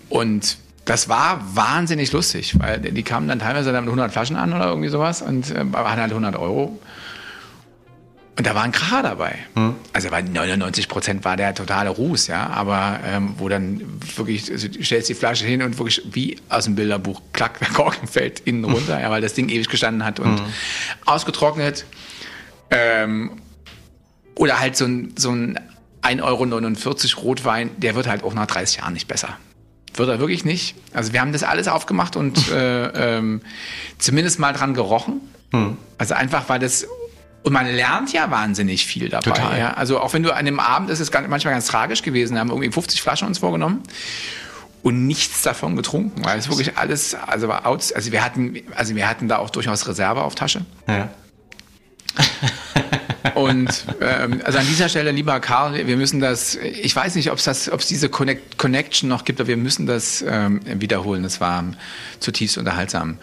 Und 0.09 0.59
das 0.85 1.09
war 1.09 1.41
wahnsinnig 1.55 2.11
lustig, 2.11 2.59
weil 2.59 2.81
die 2.81 3.03
kamen 3.05 3.29
dann 3.29 3.39
teilweise 3.39 3.71
dann 3.71 3.85
mit 3.85 3.91
100 3.91 4.11
Flaschen 4.11 4.37
an 4.37 4.53
oder 4.53 4.67
irgendwie 4.67 4.89
sowas 4.89 5.23
und 5.23 5.51
äh, 5.51 5.73
waren 5.73 6.01
halt 6.01 6.11
100 6.11 6.35
Euro. 6.37 6.79
Und 8.41 8.47
da 8.47 8.55
war 8.55 8.63
ein 8.63 8.73
Kracher 8.73 9.03
dabei. 9.03 9.35
Hm. 9.55 9.75
Also 9.93 10.09
bei 10.09 10.23
99 10.23 10.89
Prozent 10.89 11.27
war 11.27 11.37
der 11.37 11.55
totale 11.55 11.91
Ruß, 11.91 12.29
ja. 12.29 12.47
Aber 12.47 13.01
ähm, 13.05 13.35
wo 13.37 13.51
dann 13.51 13.83
wirklich, 14.17 14.51
also 14.51 14.67
du 14.67 14.83
stellst 14.83 15.11
die 15.11 15.15
Flasche 15.15 15.45
hin 15.45 15.61
und 15.61 15.77
wirklich 15.77 16.01
wie 16.13 16.39
aus 16.49 16.65
dem 16.65 16.75
Bilderbuch, 16.75 17.21
klack, 17.35 17.59
der 17.59 17.69
Korken 17.69 18.09
fällt 18.09 18.41
innen 18.41 18.65
runter, 18.65 18.99
ja, 18.99 19.11
weil 19.11 19.21
das 19.21 19.35
Ding 19.35 19.51
ewig 19.51 19.69
gestanden 19.69 20.07
hat 20.07 20.21
und 20.21 20.39
hm. 20.39 20.47
ausgetrocknet. 21.05 21.85
Ähm, 22.71 23.43
oder 24.37 24.59
halt 24.59 24.75
so 24.75 24.87
ein, 24.87 25.13
so 25.19 25.33
ein 25.33 25.61
1,49 26.01 26.23
Euro 26.23 27.23
Rotwein, 27.23 27.69
der 27.77 27.95
wird 27.95 28.09
halt 28.09 28.23
auch 28.23 28.33
nach 28.33 28.47
30 28.47 28.79
Jahren 28.79 28.95
nicht 28.95 29.07
besser. 29.07 29.37
Wird 29.93 30.09
er 30.09 30.19
wirklich 30.19 30.47
nicht. 30.47 30.77
Also 30.95 31.13
wir 31.13 31.21
haben 31.21 31.35
das 31.35 31.43
alles 31.43 31.69
aufgemacht 31.69 32.17
und 32.17 32.51
äh, 32.53 33.19
ähm, 33.19 33.43
zumindest 33.99 34.39
mal 34.39 34.55
dran 34.55 34.73
gerochen. 34.73 35.21
Hm. 35.53 35.77
Also 35.99 36.15
einfach, 36.15 36.49
weil 36.49 36.59
das 36.59 36.87
und 37.43 37.53
man 37.53 37.67
lernt 37.67 38.13
ja 38.13 38.31
wahnsinnig 38.31 38.87
viel 38.87 39.09
dabei. 39.09 39.31
Total. 39.31 39.59
Ja. 39.59 39.73
Also 39.73 40.01
auch 40.01 40.13
wenn 40.13 40.23
du 40.23 40.35
an 40.35 40.45
dem 40.45 40.61
Abend, 40.61 40.91
das 40.91 41.01
ist 41.01 41.13
manchmal 41.13 41.55
ganz 41.55 41.67
tragisch 41.67 42.03
gewesen, 42.03 42.39
haben 42.39 42.51
irgendwie 42.51 42.71
50 42.71 43.01
Flaschen 43.01 43.27
uns 43.29 43.39
vorgenommen 43.39 43.83
und 44.83 45.07
nichts 45.07 45.43
davon 45.43 45.77
getrunken, 45.77 46.25
weil 46.25 46.39
es 46.39 46.49
wirklich 46.49 46.77
alles, 46.77 47.15
also 47.15 47.49
war 47.49 47.67
aus, 47.67 47.93
also 47.93 48.13
wir 48.13 48.25
hatten, 48.25 48.61
also 48.75 48.95
wir 48.95 49.09
hatten 49.09 49.29
da 49.29 49.39
auch 49.39 49.51
durchaus 49.51 49.87
Reserve 49.89 50.23
auf 50.23 50.35
Tasche. 50.35 50.65
Ja. 50.87 51.09
Und 53.35 53.85
ähm, 54.01 54.41
also 54.45 54.59
an 54.59 54.67
dieser 54.67 54.89
Stelle, 54.89 55.11
lieber 55.13 55.41
Karl, 55.41 55.87
wir 55.87 55.97
müssen 55.97 56.21
das, 56.21 56.57
ich 56.57 56.95
weiß 56.95 57.15
nicht, 57.15 57.31
ob 57.31 57.39
es 57.39 57.87
diese 57.89 58.09
Connect 58.09 58.59
Connection 58.59 59.09
noch 59.09 59.25
gibt, 59.25 59.41
aber 59.41 59.49
wir 59.49 59.57
müssen 59.57 59.87
das 59.87 60.25
ähm, 60.27 60.61
wiederholen. 60.65 61.23
Das 61.23 61.41
war 61.41 61.65
zutiefst 62.19 62.59
unterhaltsam. 62.59 63.19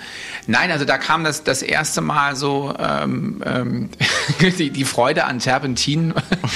Nein, 0.47 0.71
also 0.71 0.85
da 0.85 0.97
kam 0.97 1.23
das 1.23 1.43
das 1.43 1.61
erste 1.61 2.01
Mal 2.01 2.35
so 2.35 2.73
ähm, 2.79 3.43
ähm, 3.45 3.89
die, 4.57 4.71
die 4.71 4.85
Freude 4.85 5.25
an 5.25 5.39
Terpentin 5.39 6.13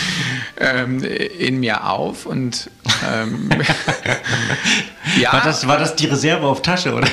ähm, 0.58 1.04
in 1.04 1.60
mir 1.60 1.88
auf 1.90 2.26
und 2.26 2.70
ähm, 3.10 3.50
ja. 5.20 5.34
War 5.34 5.42
das, 5.42 5.68
war 5.68 5.78
das 5.78 5.96
die 5.96 6.06
Reserve 6.08 6.46
auf 6.46 6.62
Tasche, 6.62 6.94
oder? 6.94 7.08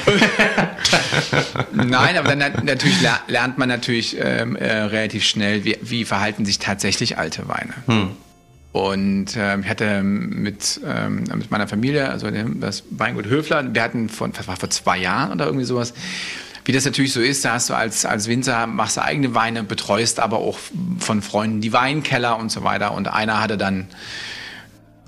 Nein, 1.72 2.16
aber 2.16 2.34
dann 2.34 2.52
natürlich 2.64 2.98
lernt 3.28 3.58
man 3.58 3.68
natürlich 3.68 4.16
ähm, 4.20 4.56
äh, 4.56 4.72
relativ 4.72 5.24
schnell, 5.24 5.64
wie, 5.64 5.78
wie 5.82 6.04
verhalten 6.04 6.44
sich 6.44 6.58
tatsächlich 6.58 7.18
alte 7.18 7.48
Weine. 7.48 7.74
Hm. 7.86 8.10
Und 8.72 9.36
äh, 9.36 9.58
ich 9.58 9.68
hatte 9.68 10.02
mit, 10.02 10.80
ähm, 10.86 11.24
mit 11.34 11.50
meiner 11.50 11.66
Familie, 11.66 12.10
also 12.10 12.28
das 12.30 12.84
Weingut 12.90 13.26
Höfler, 13.26 13.74
wir 13.74 13.82
hatten 13.82 14.08
von, 14.08 14.32
das 14.32 14.46
war 14.46 14.56
vor 14.56 14.70
zwei 14.70 14.98
Jahren 14.98 15.32
oder 15.32 15.46
irgendwie 15.46 15.64
sowas, 15.64 15.94
wie 16.68 16.72
das 16.72 16.84
natürlich 16.84 17.14
so 17.14 17.22
ist, 17.22 17.46
da 17.46 17.54
hast 17.54 17.70
du 17.70 17.74
als, 17.74 18.04
als 18.04 18.28
Winzer, 18.28 18.66
machst 18.66 18.98
du 18.98 19.02
eigene 19.02 19.34
Weine, 19.34 19.62
betreust 19.62 20.20
aber 20.20 20.36
auch 20.36 20.58
von 20.98 21.22
Freunden 21.22 21.62
die 21.62 21.72
Weinkeller 21.72 22.38
und 22.38 22.52
so 22.52 22.62
weiter. 22.62 22.92
Und 22.92 23.08
einer 23.08 23.40
hatte 23.40 23.56
dann, 23.56 23.88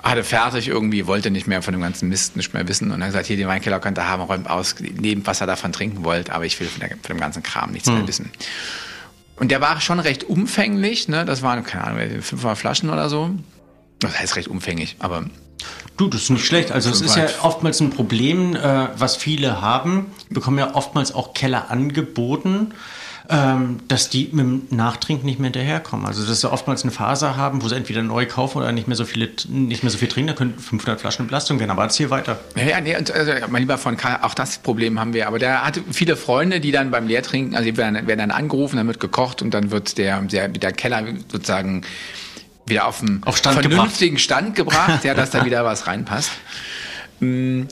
hatte 0.02 0.24
fertig 0.24 0.68
irgendwie, 0.68 1.06
wollte 1.06 1.30
nicht 1.30 1.46
mehr 1.46 1.62
von 1.62 1.72
dem 1.72 1.80
ganzen 1.82 2.08
Mist 2.08 2.36
nicht 2.36 2.54
mehr 2.54 2.66
wissen 2.68 2.90
und 2.90 3.00
dann 3.00 3.08
gesagt, 3.08 3.26
hier, 3.26 3.36
den 3.36 3.48
Weinkeller 3.48 3.80
könnt 3.80 3.98
ihr 3.98 4.08
haben, 4.08 4.22
räumt 4.22 4.48
aus, 4.48 4.76
nehmt, 4.80 5.26
was 5.26 5.40
er 5.40 5.46
davon 5.46 5.72
trinken 5.72 6.04
wollt, 6.04 6.30
aber 6.30 6.44
ich 6.46 6.58
will 6.58 6.68
von, 6.68 6.80
der, 6.80 6.90
von 6.90 7.16
dem 7.16 7.20
ganzen 7.20 7.42
Kram 7.42 7.72
nichts 7.72 7.88
mhm. 7.88 7.96
mehr 7.96 8.08
wissen. 8.08 8.30
Und 9.36 9.50
der 9.50 9.60
war 9.60 9.80
schon 9.80 10.00
recht 10.00 10.24
umfänglich, 10.24 11.08
ne? 11.08 11.24
das 11.24 11.42
waren, 11.42 11.64
keine 11.64 11.84
Ahnung, 11.84 12.22
500 12.22 12.58
Flaschen 12.58 12.90
oder 12.90 13.08
so. 13.08 13.30
Das 14.00 14.18
heißt 14.18 14.36
recht 14.36 14.48
umfänglich, 14.48 14.96
aber 14.98 15.26
Du, 16.00 16.08
das 16.08 16.22
ist 16.22 16.30
nicht 16.30 16.46
schlecht. 16.46 16.72
Also 16.72 16.88
es 16.88 17.02
ist 17.02 17.14
ja 17.14 17.26
oftmals 17.42 17.78
ein 17.80 17.90
Problem, 17.90 18.56
äh, 18.56 18.88
was 18.96 19.16
viele 19.16 19.60
haben. 19.60 20.06
Die 20.30 20.34
bekommen 20.34 20.58
ja 20.58 20.74
oftmals 20.74 21.14
auch 21.14 21.34
Keller 21.34 21.70
angeboten, 21.70 22.72
ähm, 23.28 23.80
dass 23.86 24.08
die 24.08 24.30
mit 24.32 24.46
dem 24.46 24.62
Nachtrinken 24.70 25.26
nicht 25.26 25.40
mehr 25.40 25.48
hinterherkommen. 25.48 26.06
Also 26.06 26.24
dass 26.24 26.40
sie 26.40 26.50
oftmals 26.50 26.84
eine 26.84 26.90
Phase 26.90 27.36
haben, 27.36 27.60
wo 27.60 27.68
sie 27.68 27.76
entweder 27.76 28.00
neu 28.00 28.24
kaufen 28.24 28.56
oder 28.56 28.72
nicht 28.72 28.88
mehr 28.88 28.96
so 28.96 29.04
viele, 29.04 29.28
nicht 29.48 29.82
mehr 29.82 29.90
so 29.90 29.98
viel 29.98 30.08
trinken. 30.08 30.28
Da 30.28 30.32
können 30.32 30.58
500 30.58 30.98
Flaschen 31.02 31.26
Belastung 31.26 31.58
werden. 31.60 31.70
Aber 31.70 31.82
erzähl 31.82 32.08
weiter. 32.08 32.40
Ja, 32.56 32.62
ja 32.62 32.80
nee, 32.80 32.94
also, 32.94 33.32
mein 33.50 33.60
lieber 33.60 33.76
von 33.76 33.98
Karl, 33.98 34.20
auch 34.22 34.32
das 34.32 34.56
Problem 34.56 34.98
haben 34.98 35.12
wir. 35.12 35.26
Aber 35.26 35.38
der 35.38 35.66
hatte 35.66 35.82
viele 35.92 36.16
Freunde, 36.16 36.60
die 36.60 36.72
dann 36.72 36.90
beim 36.90 37.08
Leertrinken, 37.08 37.54
also 37.54 37.70
die 37.70 37.76
werden, 37.76 38.06
werden 38.06 38.20
dann 38.20 38.30
angerufen, 38.30 38.78
dann 38.78 38.86
wird 38.86 39.00
gekocht 39.00 39.42
und 39.42 39.52
dann 39.52 39.70
wird 39.70 39.98
der, 39.98 40.22
der, 40.22 40.48
der 40.48 40.72
Keller 40.72 41.04
sozusagen 41.30 41.82
wieder 42.70 42.86
auf 42.86 43.02
einen 43.02 43.22
auf 43.24 43.36
Stand 43.36 43.60
vernünftigen 43.60 44.16
gebracht. 44.16 44.24
Stand 44.24 44.54
gebracht, 44.54 45.04
ja, 45.04 45.14
dass 45.14 45.30
da 45.30 45.44
wieder 45.44 45.64
was 45.64 45.86
reinpasst. 45.86 46.30
Mm, 47.20 47.64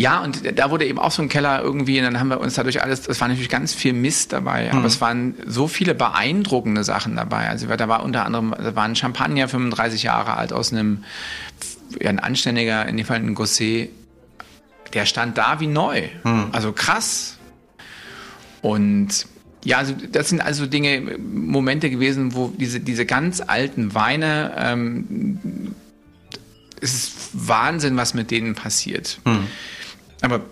ja, 0.00 0.20
und 0.20 0.58
da 0.58 0.70
wurde 0.70 0.86
eben 0.86 0.98
auch 0.98 1.10
so 1.10 1.20
ein 1.20 1.28
Keller 1.28 1.60
irgendwie, 1.60 1.98
und 1.98 2.04
dann 2.04 2.18
haben 2.18 2.28
wir 2.28 2.40
uns 2.40 2.54
dadurch 2.54 2.82
alles, 2.82 3.02
das 3.02 3.20
war 3.20 3.28
natürlich 3.28 3.50
ganz 3.50 3.74
viel 3.74 3.92
Mist 3.92 4.32
dabei, 4.32 4.70
aber 4.70 4.80
mhm. 4.80 4.86
es 4.86 5.00
waren 5.02 5.34
so 5.46 5.68
viele 5.68 5.94
beeindruckende 5.94 6.84
Sachen 6.84 7.16
dabei. 7.16 7.50
Also 7.50 7.66
da 7.66 7.86
war 7.86 8.02
unter 8.02 8.24
anderem, 8.24 8.54
da 8.56 8.74
war 8.74 8.84
ein 8.84 8.96
Champagner 8.96 9.46
35 9.46 10.02
Jahre 10.02 10.38
alt 10.38 10.54
aus 10.54 10.72
einem, 10.72 11.04
ja, 12.00 12.08
ein 12.08 12.18
anständiger, 12.18 12.86
in 12.86 12.96
dem 12.96 13.04
Fall 13.04 13.18
ein 13.18 13.34
Gosset, 13.34 13.90
der 14.94 15.04
stand 15.04 15.36
da 15.36 15.60
wie 15.60 15.66
neu. 15.66 16.08
Mhm. 16.24 16.46
Also 16.52 16.72
krass. 16.72 17.36
Und 18.62 19.26
ja, 19.64 19.78
also 19.78 19.94
das 20.10 20.28
sind 20.28 20.40
also 20.40 20.66
Dinge, 20.66 21.18
Momente 21.18 21.90
gewesen, 21.90 22.34
wo 22.34 22.48
diese, 22.56 22.80
diese 22.80 23.04
ganz 23.04 23.42
alten 23.46 23.94
Weine, 23.94 24.54
ähm, 24.56 25.74
es 26.80 26.94
ist 26.94 27.12
Wahnsinn, 27.32 27.96
was 27.96 28.14
mit 28.14 28.30
denen 28.30 28.54
passiert. 28.54 29.20
Mhm. 29.24 29.46
Aber 30.22 30.42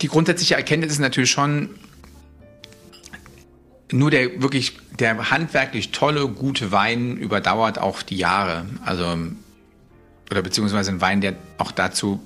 die 0.00 0.08
grundsätzliche 0.08 0.54
Erkenntnis 0.54 0.92
ist 0.92 0.98
natürlich 1.00 1.30
schon, 1.30 1.70
nur 3.92 4.10
der 4.10 4.42
wirklich, 4.42 4.78
der 4.98 5.30
handwerklich 5.30 5.92
tolle, 5.92 6.26
gute 6.28 6.72
Wein 6.72 7.16
überdauert 7.18 7.78
auch 7.78 8.02
die 8.02 8.16
Jahre. 8.16 8.66
Also, 8.84 9.16
oder 10.30 10.42
beziehungsweise 10.42 10.90
ein 10.90 11.00
Wein, 11.00 11.20
der 11.20 11.34
auch 11.58 11.72
dazu 11.72 12.20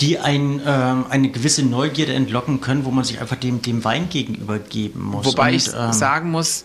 die 0.00 0.18
ein, 0.18 0.60
ähm, 0.66 1.06
eine 1.08 1.30
gewisse 1.30 1.64
Neugierde 1.64 2.12
entlocken 2.12 2.60
können, 2.60 2.84
wo 2.84 2.90
man 2.90 3.04
sich 3.04 3.20
einfach 3.20 3.36
dem, 3.36 3.62
dem 3.62 3.84
Wein 3.84 4.08
gegenüber 4.08 4.58
geben 4.58 5.04
muss. 5.04 5.26
Wobei 5.26 5.50
Und, 5.50 5.54
ich 5.56 5.68
ähm, 5.68 5.92
sagen 5.92 6.30
muss, 6.30 6.64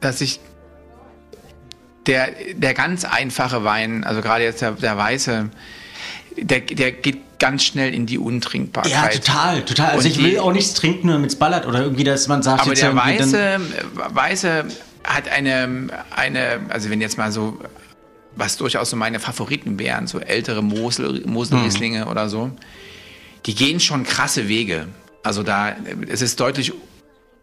dass 0.00 0.20
ich 0.20 0.40
der, 2.06 2.30
der 2.54 2.74
ganz 2.74 3.04
einfache 3.04 3.64
Wein, 3.64 4.04
also 4.04 4.20
gerade 4.20 4.44
jetzt 4.44 4.62
der, 4.62 4.72
der 4.72 4.96
weiße, 4.96 5.50
der, 6.36 6.60
der 6.60 6.92
geht 6.92 7.38
ganz 7.38 7.64
schnell 7.64 7.92
in 7.94 8.06
die 8.06 8.18
Untrinkbarkeit. 8.18 8.92
Ja, 8.92 9.08
total, 9.08 9.62
total. 9.62 9.90
Also 9.90 9.98
Und 9.98 10.06
ich 10.06 10.18
will 10.18 10.30
die, 10.30 10.38
auch 10.38 10.52
nichts 10.52 10.74
trinken, 10.74 11.06
nur 11.06 11.16
damit 11.16 11.30
es 11.30 11.36
ballert 11.36 11.66
oder 11.66 11.82
irgendwie, 11.82 12.04
dass 12.04 12.28
man 12.28 12.42
sagt, 12.42 12.62
aber 12.62 12.74
der 12.74 12.94
weiße, 12.94 13.60
weiße 13.94 14.64
hat 15.04 15.28
eine, 15.28 15.88
eine, 16.14 16.60
also 16.68 16.90
wenn 16.90 17.00
jetzt 17.00 17.18
mal 17.18 17.30
so 17.30 17.58
was 18.36 18.56
durchaus 18.56 18.90
so 18.90 18.96
meine 18.96 19.18
Favoriten 19.18 19.78
wären, 19.78 20.06
so 20.06 20.20
ältere 20.20 20.62
Mosel, 20.62 21.22
Moselrieslinge 21.26 22.04
mhm. 22.04 22.10
oder 22.10 22.28
so, 22.28 22.52
die 23.46 23.54
gehen 23.54 23.80
schon 23.80 24.04
krasse 24.04 24.48
Wege. 24.48 24.88
Also 25.22 25.42
da, 25.42 25.74
es 26.08 26.22
ist 26.22 26.38
deutlich 26.38 26.72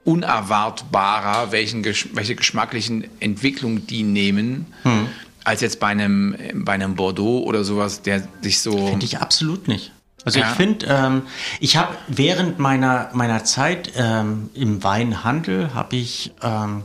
unerwartbarer, 0.05 1.51
welchen, 1.51 1.83
welche 1.83 2.35
geschmacklichen 2.35 3.05
Entwicklungen 3.19 3.87
die 3.87 4.03
nehmen, 4.03 4.67
mhm. 4.83 5.07
als 5.43 5.61
jetzt 5.61 5.79
bei 5.79 5.87
einem, 5.87 6.35
bei 6.53 6.73
einem 6.73 6.95
Bordeaux 6.95 7.43
oder 7.43 7.63
sowas, 7.63 8.01
der 8.01 8.27
sich 8.41 8.59
so. 8.59 8.87
Finde 8.87 9.05
ich 9.05 9.17
absolut 9.17 9.67
nicht. 9.67 9.91
Also 10.25 10.39
ja. 10.39 10.49
ich 10.49 10.55
finde, 10.55 10.85
ähm, 10.89 11.21
ich 11.59 11.75
habe 11.75 11.95
während 12.07 12.59
meiner, 12.59 13.09
meiner 13.13 13.43
Zeit 13.43 13.91
ähm, 13.97 14.49
im 14.53 14.83
Weinhandel, 14.83 15.73
habe 15.73 15.95
ich 15.97 16.31
ähm, 16.41 16.83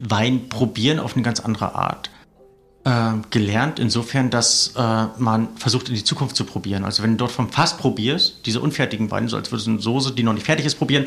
Wein 0.00 0.48
probieren 0.48 0.98
auf 0.98 1.14
eine 1.14 1.22
ganz 1.22 1.38
andere 1.38 1.76
Art 1.76 2.10
äh, 2.84 3.12
gelernt, 3.30 3.78
insofern, 3.78 4.30
dass 4.30 4.74
äh, 4.76 5.04
man 5.18 5.48
versucht, 5.56 5.88
in 5.88 5.94
die 5.94 6.04
Zukunft 6.04 6.36
zu 6.36 6.44
probieren. 6.44 6.84
Also 6.84 7.02
wenn 7.02 7.12
du 7.12 7.16
dort 7.18 7.32
vom 7.32 7.48
Fass 7.50 7.76
probierst, 7.76 8.44
diese 8.44 8.60
unfertigen 8.60 9.10
Weine, 9.10 9.28
so 9.28 9.36
als 9.36 9.52
würdest 9.52 9.66
du 9.66 9.72
eine 9.72 9.80
Soße, 9.80 10.12
die 10.12 10.22
noch 10.22 10.32
nicht 10.32 10.46
fertig 10.46 10.66
ist, 10.66 10.76
probieren, 10.76 11.06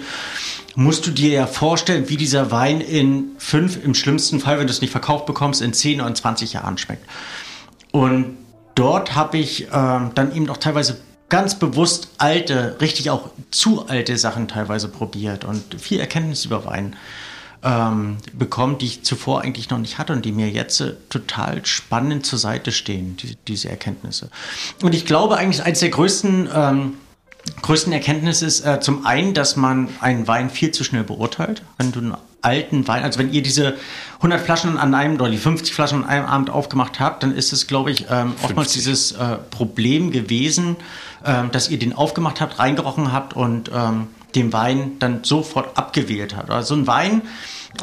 musst 0.75 1.05
du 1.05 1.12
dir 1.12 1.29
ja 1.29 1.48
vorstellen, 1.48 2.10
wie 2.10 2.17
dieser 2.17 2.51
Wein 2.51 2.82
in 2.82 3.32
fünf, 3.38 3.84
im 3.84 3.94
schlimmsten 3.94 4.39
Fall, 4.39 4.58
wenn 4.60 4.67
du 4.67 4.72
es 4.72 4.82
nicht 4.82 4.91
verkauft 4.91 5.25
bekommst, 5.25 5.62
in 5.62 5.74
zehn 5.74 6.01
oder 6.01 6.13
20 6.13 6.53
Jahren 6.53 6.77
schmeckt. 6.77 7.05
Und 7.91 8.38
dort 8.75 9.15
habe 9.15 9.38
ich 9.38 9.67
äh, 9.67 9.70
dann 9.70 10.34
eben 10.34 10.50
auch 10.50 10.58
teilweise 10.58 11.00
ganz 11.29 11.58
bewusst 11.58 12.10
alte, 12.17 12.77
richtig 12.79 13.10
auch 13.10 13.29
zu 13.51 13.88
alte 13.88 14.17
Sachen 14.17 14.48
teilweise 14.48 14.88
probiert 14.88 15.44
und 15.44 15.82
viel 15.82 16.00
Erkenntnis 16.00 16.46
über 16.46 16.65
Wein 16.65 16.96
ähm, 17.65 18.17
bekommen, 18.31 18.77
die 18.77 18.86
ich 18.86 19.03
zuvor 19.03 19.41
eigentlich 19.41 19.72
noch 19.72 19.79
nicht 19.79 19.98
hatte 19.98 20.13
und 20.13 20.24
die 20.24 20.31
mir 20.31 20.50
jetzt 20.50 20.79
äh, 20.81 20.93
total 21.10 21.65
spannend 21.65 22.25
zur 22.25 22.38
Seite 22.38 22.72
stehen, 22.72 23.17
die, 23.17 23.36
diese 23.48 23.69
Erkenntnisse. 23.69 24.29
Und 24.84 24.93
ich 24.93 25.05
glaube 25.05 25.38
eigentlich, 25.38 25.63
eines 25.63 25.79
der 25.79 25.89
größten, 25.89 26.48
ähm, 26.53 26.93
größten 27.63 27.91
Erkenntnisse 27.91 28.45
ist 28.45 28.65
äh, 28.65 28.79
zum 28.81 29.07
einen, 29.07 29.34
dass 29.34 29.55
man 29.55 29.89
einen 30.00 30.27
Wein 30.27 30.51
viel 30.51 30.72
zu 30.72 30.84
schnell 30.84 31.03
beurteilt. 31.03 31.63
Wenn 31.79 31.91
du 31.91 32.00
einen 32.00 32.13
alten 32.43 32.88
Wein, 32.88 33.01
also 33.01 33.17
wenn 33.17 33.34
ihr 33.34 33.41
diese 33.41 33.74
100 34.17 34.41
Flaschen 34.41 34.77
an 34.77 34.93
einem 34.93 35.15
oder 35.15 35.31
die 35.31 35.38
50 35.38 35.74
Flaschen 35.74 36.03
an 36.03 36.10
einem 36.10 36.25
Abend 36.27 36.51
aufgemacht 36.51 37.00
habt, 37.00 37.24
dann 37.24 37.36
ist 37.36 37.51
es, 37.51 37.65
glaube 37.65 37.89
ich, 37.89 38.05
ähm, 38.12 38.34
oftmals 38.43 38.74
dieses 38.74 39.13
äh, 39.13 39.38
Problem 39.50 40.12
gewesen, 40.12 40.75
äh, 41.24 41.48
dass 41.51 41.69
ihr 41.69 41.79
den 41.79 41.93
aufgemacht 41.93 42.41
habt, 42.41 42.60
reingerochen 42.60 43.12
habt 43.12 43.34
und 43.34 43.72
ähm, 43.74 44.07
den 44.36 44.53
Wein 44.53 45.00
dann 45.00 45.24
sofort 45.24 45.77
abgewählt 45.77 46.36
hat. 46.36 46.51
Also 46.51 46.75
ein 46.75 46.86
Wein, 46.86 47.24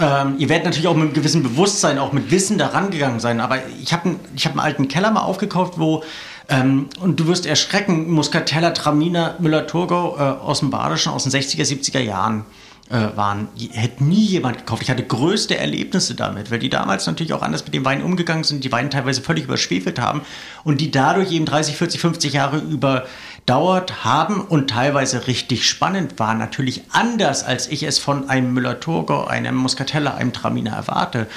ähm, 0.01 0.37
ihr 0.39 0.49
werdet 0.49 0.65
natürlich 0.65 0.89
auch 0.89 0.95
mit 0.95 1.05
einem 1.05 1.13
gewissen 1.13 1.43
Bewusstsein, 1.43 1.99
auch 1.99 2.13
mit 2.13 2.31
Wissen 2.31 2.59
daran 2.59 2.91
gegangen 2.91 3.21
sein, 3.21 3.41
aber 3.41 3.59
ich 3.83 3.93
habe 3.93 4.17
ich 4.35 4.47
hab 4.47 4.53
einen 4.53 4.61
alten 4.61 4.89
Keller 4.89 5.11
mal 5.11 5.23
aufgekauft, 5.23 5.75
wo 5.77 6.03
ähm, 6.49 6.89
und 7.01 7.21
du 7.21 7.27
wirst 7.27 7.47
erschrecken, 7.47 8.11
Muscatella, 8.11 8.71
Traminer, 8.71 9.37
Müller-Thurgau 9.39 10.17
äh, 10.17 10.21
aus 10.43 10.61
dem 10.61 10.71
Badischen, 10.71 11.13
aus 11.13 11.25
den 11.25 11.33
60er, 11.33 11.65
70er 11.65 12.01
Jahren 12.01 12.45
waren. 12.91 13.49
Hätte 13.71 14.05
nie 14.05 14.25
jemand 14.27 14.59
gekauft. 14.59 14.83
Ich 14.83 14.91
hatte 14.91 15.03
größte 15.03 15.57
Erlebnisse 15.57 16.15
damit, 16.15 16.51
weil 16.51 16.59
die 16.59 16.69
damals 16.69 17.07
natürlich 17.07 17.33
auch 17.33 17.41
anders 17.41 17.65
mit 17.65 17.73
dem 17.73 17.85
Wein 17.85 18.03
umgegangen 18.03 18.45
sind, 18.45 18.65
die 18.65 18.73
Weine 18.73 18.91
teilweise 18.91 19.23
völlig 19.23 19.45
überschwefelt 19.45 19.99
haben 19.99 20.21
und 20.63 20.81
die 20.81 20.91
dadurch 20.91 21.33
eben 21.33 21.47
30, 21.47 21.77
40, 21.77 22.01
50 22.01 22.33
Jahre 22.35 22.59
überdauert 22.59 24.05
haben 24.05 24.43
und 24.43 24.69
teilweise 24.69 25.27
richtig 25.27 25.67
spannend 25.67 26.19
waren. 26.19 26.37
Natürlich 26.37 26.83
anders, 26.91 27.45
als 27.45 27.69
ich 27.69 27.83
es 27.85 27.99
von 27.99 28.29
einem 28.29 28.53
Müller-Thurgau, 28.53 29.25
einem 29.25 29.57
Muscatella, 29.57 30.15
einem 30.15 30.35
Traminer 30.35 30.73
erwarte. 30.73 31.29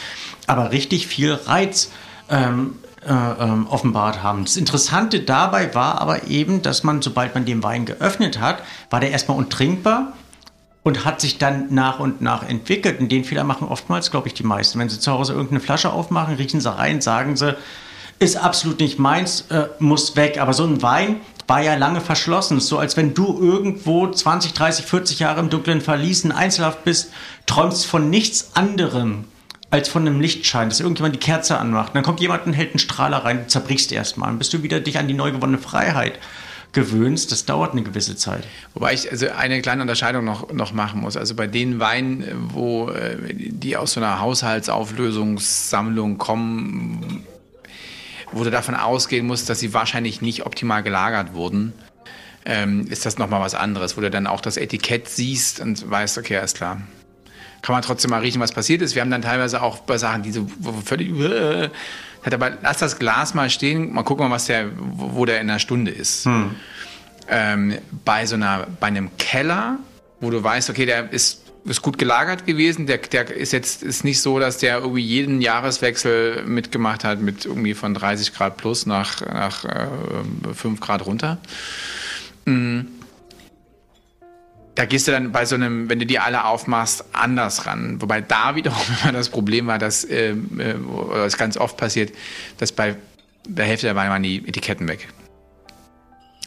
Aber 0.47 0.71
richtig 0.71 1.07
viel 1.07 1.33
Reiz. 1.33 1.91
Ähm, 2.29 2.75
äh, 3.05 3.13
ähm, 3.13 3.67
offenbart 3.67 4.23
haben. 4.23 4.45
Das 4.45 4.57
Interessante 4.57 5.19
dabei 5.19 5.75
war 5.75 6.01
aber 6.01 6.23
eben, 6.27 6.63
dass 6.63 6.83
man, 6.83 7.03
sobald 7.03 7.35
man 7.35 7.45
den 7.45 7.61
Wein 7.61 7.85
geöffnet 7.85 8.39
hat, 8.39 8.63
war 8.89 8.99
der 8.99 9.11
erstmal 9.11 9.37
untrinkbar 9.37 10.13
und 10.85 11.03
hat 11.03 11.19
sich 11.19 11.39
dann 11.39 11.73
nach 11.73 11.99
und 11.99 12.21
nach 12.21 12.47
entwickelt. 12.47 12.99
Und 12.99 13.11
den 13.11 13.23
Fehler 13.23 13.43
machen 13.43 13.67
oftmals, 13.67 14.11
glaube 14.11 14.27
ich, 14.27 14.35
die 14.35 14.43
meisten. 14.43 14.77
Wenn 14.77 14.87
sie 14.87 14.99
zu 14.99 15.11
Hause 15.11 15.33
irgendeine 15.33 15.59
Flasche 15.59 15.91
aufmachen, 15.91 16.35
riechen 16.35 16.61
sie 16.61 16.71
rein, 16.71 17.01
sagen 17.01 17.35
sie, 17.35 17.57
ist 18.19 18.37
absolut 18.37 18.79
nicht 18.79 18.99
meins, 18.99 19.45
äh, 19.49 19.67
muss 19.79 20.15
weg. 20.15 20.39
Aber 20.39 20.53
so 20.53 20.63
ein 20.63 20.83
Wein 20.83 21.21
war 21.47 21.59
ja 21.59 21.73
lange 21.73 22.01
verschlossen. 22.01 22.59
So 22.59 22.77
als 22.77 22.97
wenn 22.97 23.15
du 23.15 23.35
irgendwo 23.41 24.07
20, 24.07 24.53
30, 24.53 24.85
40 24.85 25.17
Jahre 25.17 25.39
im 25.39 25.49
dunklen 25.49 25.81
Verliesen 25.81 26.31
Einzelhaft 26.31 26.83
bist, 26.83 27.11
träumst 27.47 27.87
von 27.87 28.11
nichts 28.11 28.51
anderem 28.53 29.23
als 29.71 29.89
von 29.89 30.03
einem 30.03 30.21
Lichtschein, 30.21 30.69
dass 30.69 30.81
irgendjemand 30.81 31.15
die 31.15 31.19
Kerze 31.19 31.57
anmacht. 31.57 31.95
dann 31.95 32.03
kommt 32.03 32.19
jemand 32.19 32.45
und 32.45 32.53
hält 32.53 32.69
einen 32.69 32.79
Strahler 32.79 33.25
rein, 33.25 33.39
du 33.39 33.47
zerbrichst 33.47 33.91
erstmal. 33.91 34.29
Dann 34.29 34.37
bist 34.37 34.53
du 34.53 34.61
wieder 34.61 34.79
dich 34.79 34.99
an 34.99 35.07
die 35.07 35.15
neu 35.15 35.31
gewonnene 35.31 35.57
Freiheit 35.57 36.19
gewöhnst, 36.75 37.31
das 37.31 37.45
dauert 37.45 37.71
eine 37.71 37.81
gewisse 37.81 38.15
Zeit. 38.15 38.43
Wobei 38.75 38.93
ich 38.93 39.09
also 39.09 39.29
eine 39.29 39.61
kleine 39.61 39.81
Unterscheidung 39.81 40.23
noch, 40.23 40.53
noch 40.53 40.73
machen 40.73 41.01
muss. 41.01 41.17
Also 41.17 41.33
bei 41.33 41.47
den 41.47 41.79
Weinen, 41.79 42.25
wo 42.53 42.89
äh, 42.89 43.33
die 43.33 43.77
aus 43.77 43.93
so 43.93 43.99
einer 43.99 44.19
Haushaltsauflösungssammlung 44.19 46.19
kommen, 46.19 47.23
wo 48.31 48.43
du 48.43 48.51
davon 48.51 48.75
ausgehen 48.75 49.25
musst, 49.25 49.49
dass 49.49 49.59
sie 49.59 49.73
wahrscheinlich 49.73 50.21
nicht 50.21 50.45
optimal 50.45 50.83
gelagert 50.83 51.33
wurden, 51.33 51.73
ähm, 52.45 52.85
ist 52.87 53.05
das 53.05 53.17
nochmal 53.17 53.41
was 53.41 53.55
anderes, 53.55 53.97
wo 53.97 54.01
du 54.01 54.11
dann 54.11 54.27
auch 54.27 54.41
das 54.41 54.57
Etikett 54.57 55.09
siehst 55.09 55.61
und 55.61 55.89
weißt, 55.89 56.19
okay, 56.19 56.43
ist 56.43 56.57
klar. 56.57 56.81
Kann 57.65 57.73
man 57.73 57.81
trotzdem 57.81 58.11
mal 58.11 58.21
riechen, 58.21 58.39
was 58.39 58.51
passiert 58.51 58.83
ist. 58.83 58.93
Wir 58.93 59.01
haben 59.01 59.09
dann 59.09 59.23
teilweise 59.23 59.63
auch 59.63 59.79
bei 59.79 59.97
Sachen, 59.97 60.21
die 60.21 60.31
so 60.31 60.45
völlig. 60.85 61.09
Äh, 61.19 61.71
aber 62.23 62.51
lass 62.61 62.77
das 62.77 62.99
Glas 62.99 63.33
mal 63.33 63.49
stehen, 63.49 63.91
mal 63.91 64.03
gucken, 64.03 64.29
was 64.29 64.45
der, 64.45 64.69
wo 64.75 65.25
der 65.25 65.41
in 65.41 65.49
einer 65.49 65.57
Stunde 65.57 65.89
ist. 65.89 66.25
Hm. 66.25 66.51
Ähm, 67.27 67.77
bei 68.03 68.27
so 68.27 68.35
einer, 68.35 68.67
bei 68.79 68.85
einem 68.85 69.17
Keller, 69.17 69.79
wo 70.19 70.29
du 70.29 70.43
weißt, 70.43 70.69
okay, 70.69 70.85
der 70.85 71.11
ist 71.11 71.41
ist 71.65 71.81
gut 71.81 71.97
gelagert 71.97 72.45
gewesen. 72.45 72.85
Der, 72.85 72.99
der 72.99 73.31
ist 73.31 73.51
jetzt 73.51 73.81
ist 73.81 74.03
nicht 74.03 74.21
so, 74.21 74.37
dass 74.37 74.59
der 74.59 74.77
irgendwie 74.77 75.01
jeden 75.01 75.41
Jahreswechsel 75.41 76.43
mitgemacht 76.45 77.03
hat 77.03 77.19
mit 77.19 77.45
irgendwie 77.45 77.73
von 77.73 77.95
30 77.95 78.31
Grad 78.31 78.57
plus 78.57 78.85
nach, 78.85 79.21
nach 79.21 79.65
äh, 79.65 79.87
5 80.53 80.79
Grad 80.79 81.03
runter. 81.07 81.39
Mhm. 82.45 82.89
Da 84.75 84.85
gehst 84.85 85.07
du 85.07 85.11
dann 85.11 85.31
bei 85.31 85.45
so 85.45 85.55
einem, 85.55 85.89
wenn 85.89 85.99
du 85.99 86.05
die 86.05 86.19
alle 86.19 86.45
aufmachst, 86.45 87.05
anders 87.13 87.65
ran. 87.65 88.01
Wobei 88.01 88.21
da 88.21 88.55
wiederum 88.55 88.81
immer 89.03 89.13
das 89.13 89.29
Problem 89.29 89.67
war, 89.67 89.79
dass, 89.79 90.03
äh, 90.03 90.31
äh 90.31 90.75
es 91.25 91.37
ganz 91.37 91.57
oft 91.57 91.77
passiert, 91.77 92.13
dass 92.57 92.71
bei 92.71 92.95
der 93.47 93.65
Hälfte 93.65 93.87
der 93.87 93.95
Weine 93.95 94.09
waren 94.09 94.23
die 94.23 94.47
Etiketten 94.47 94.87
weg. 94.87 95.07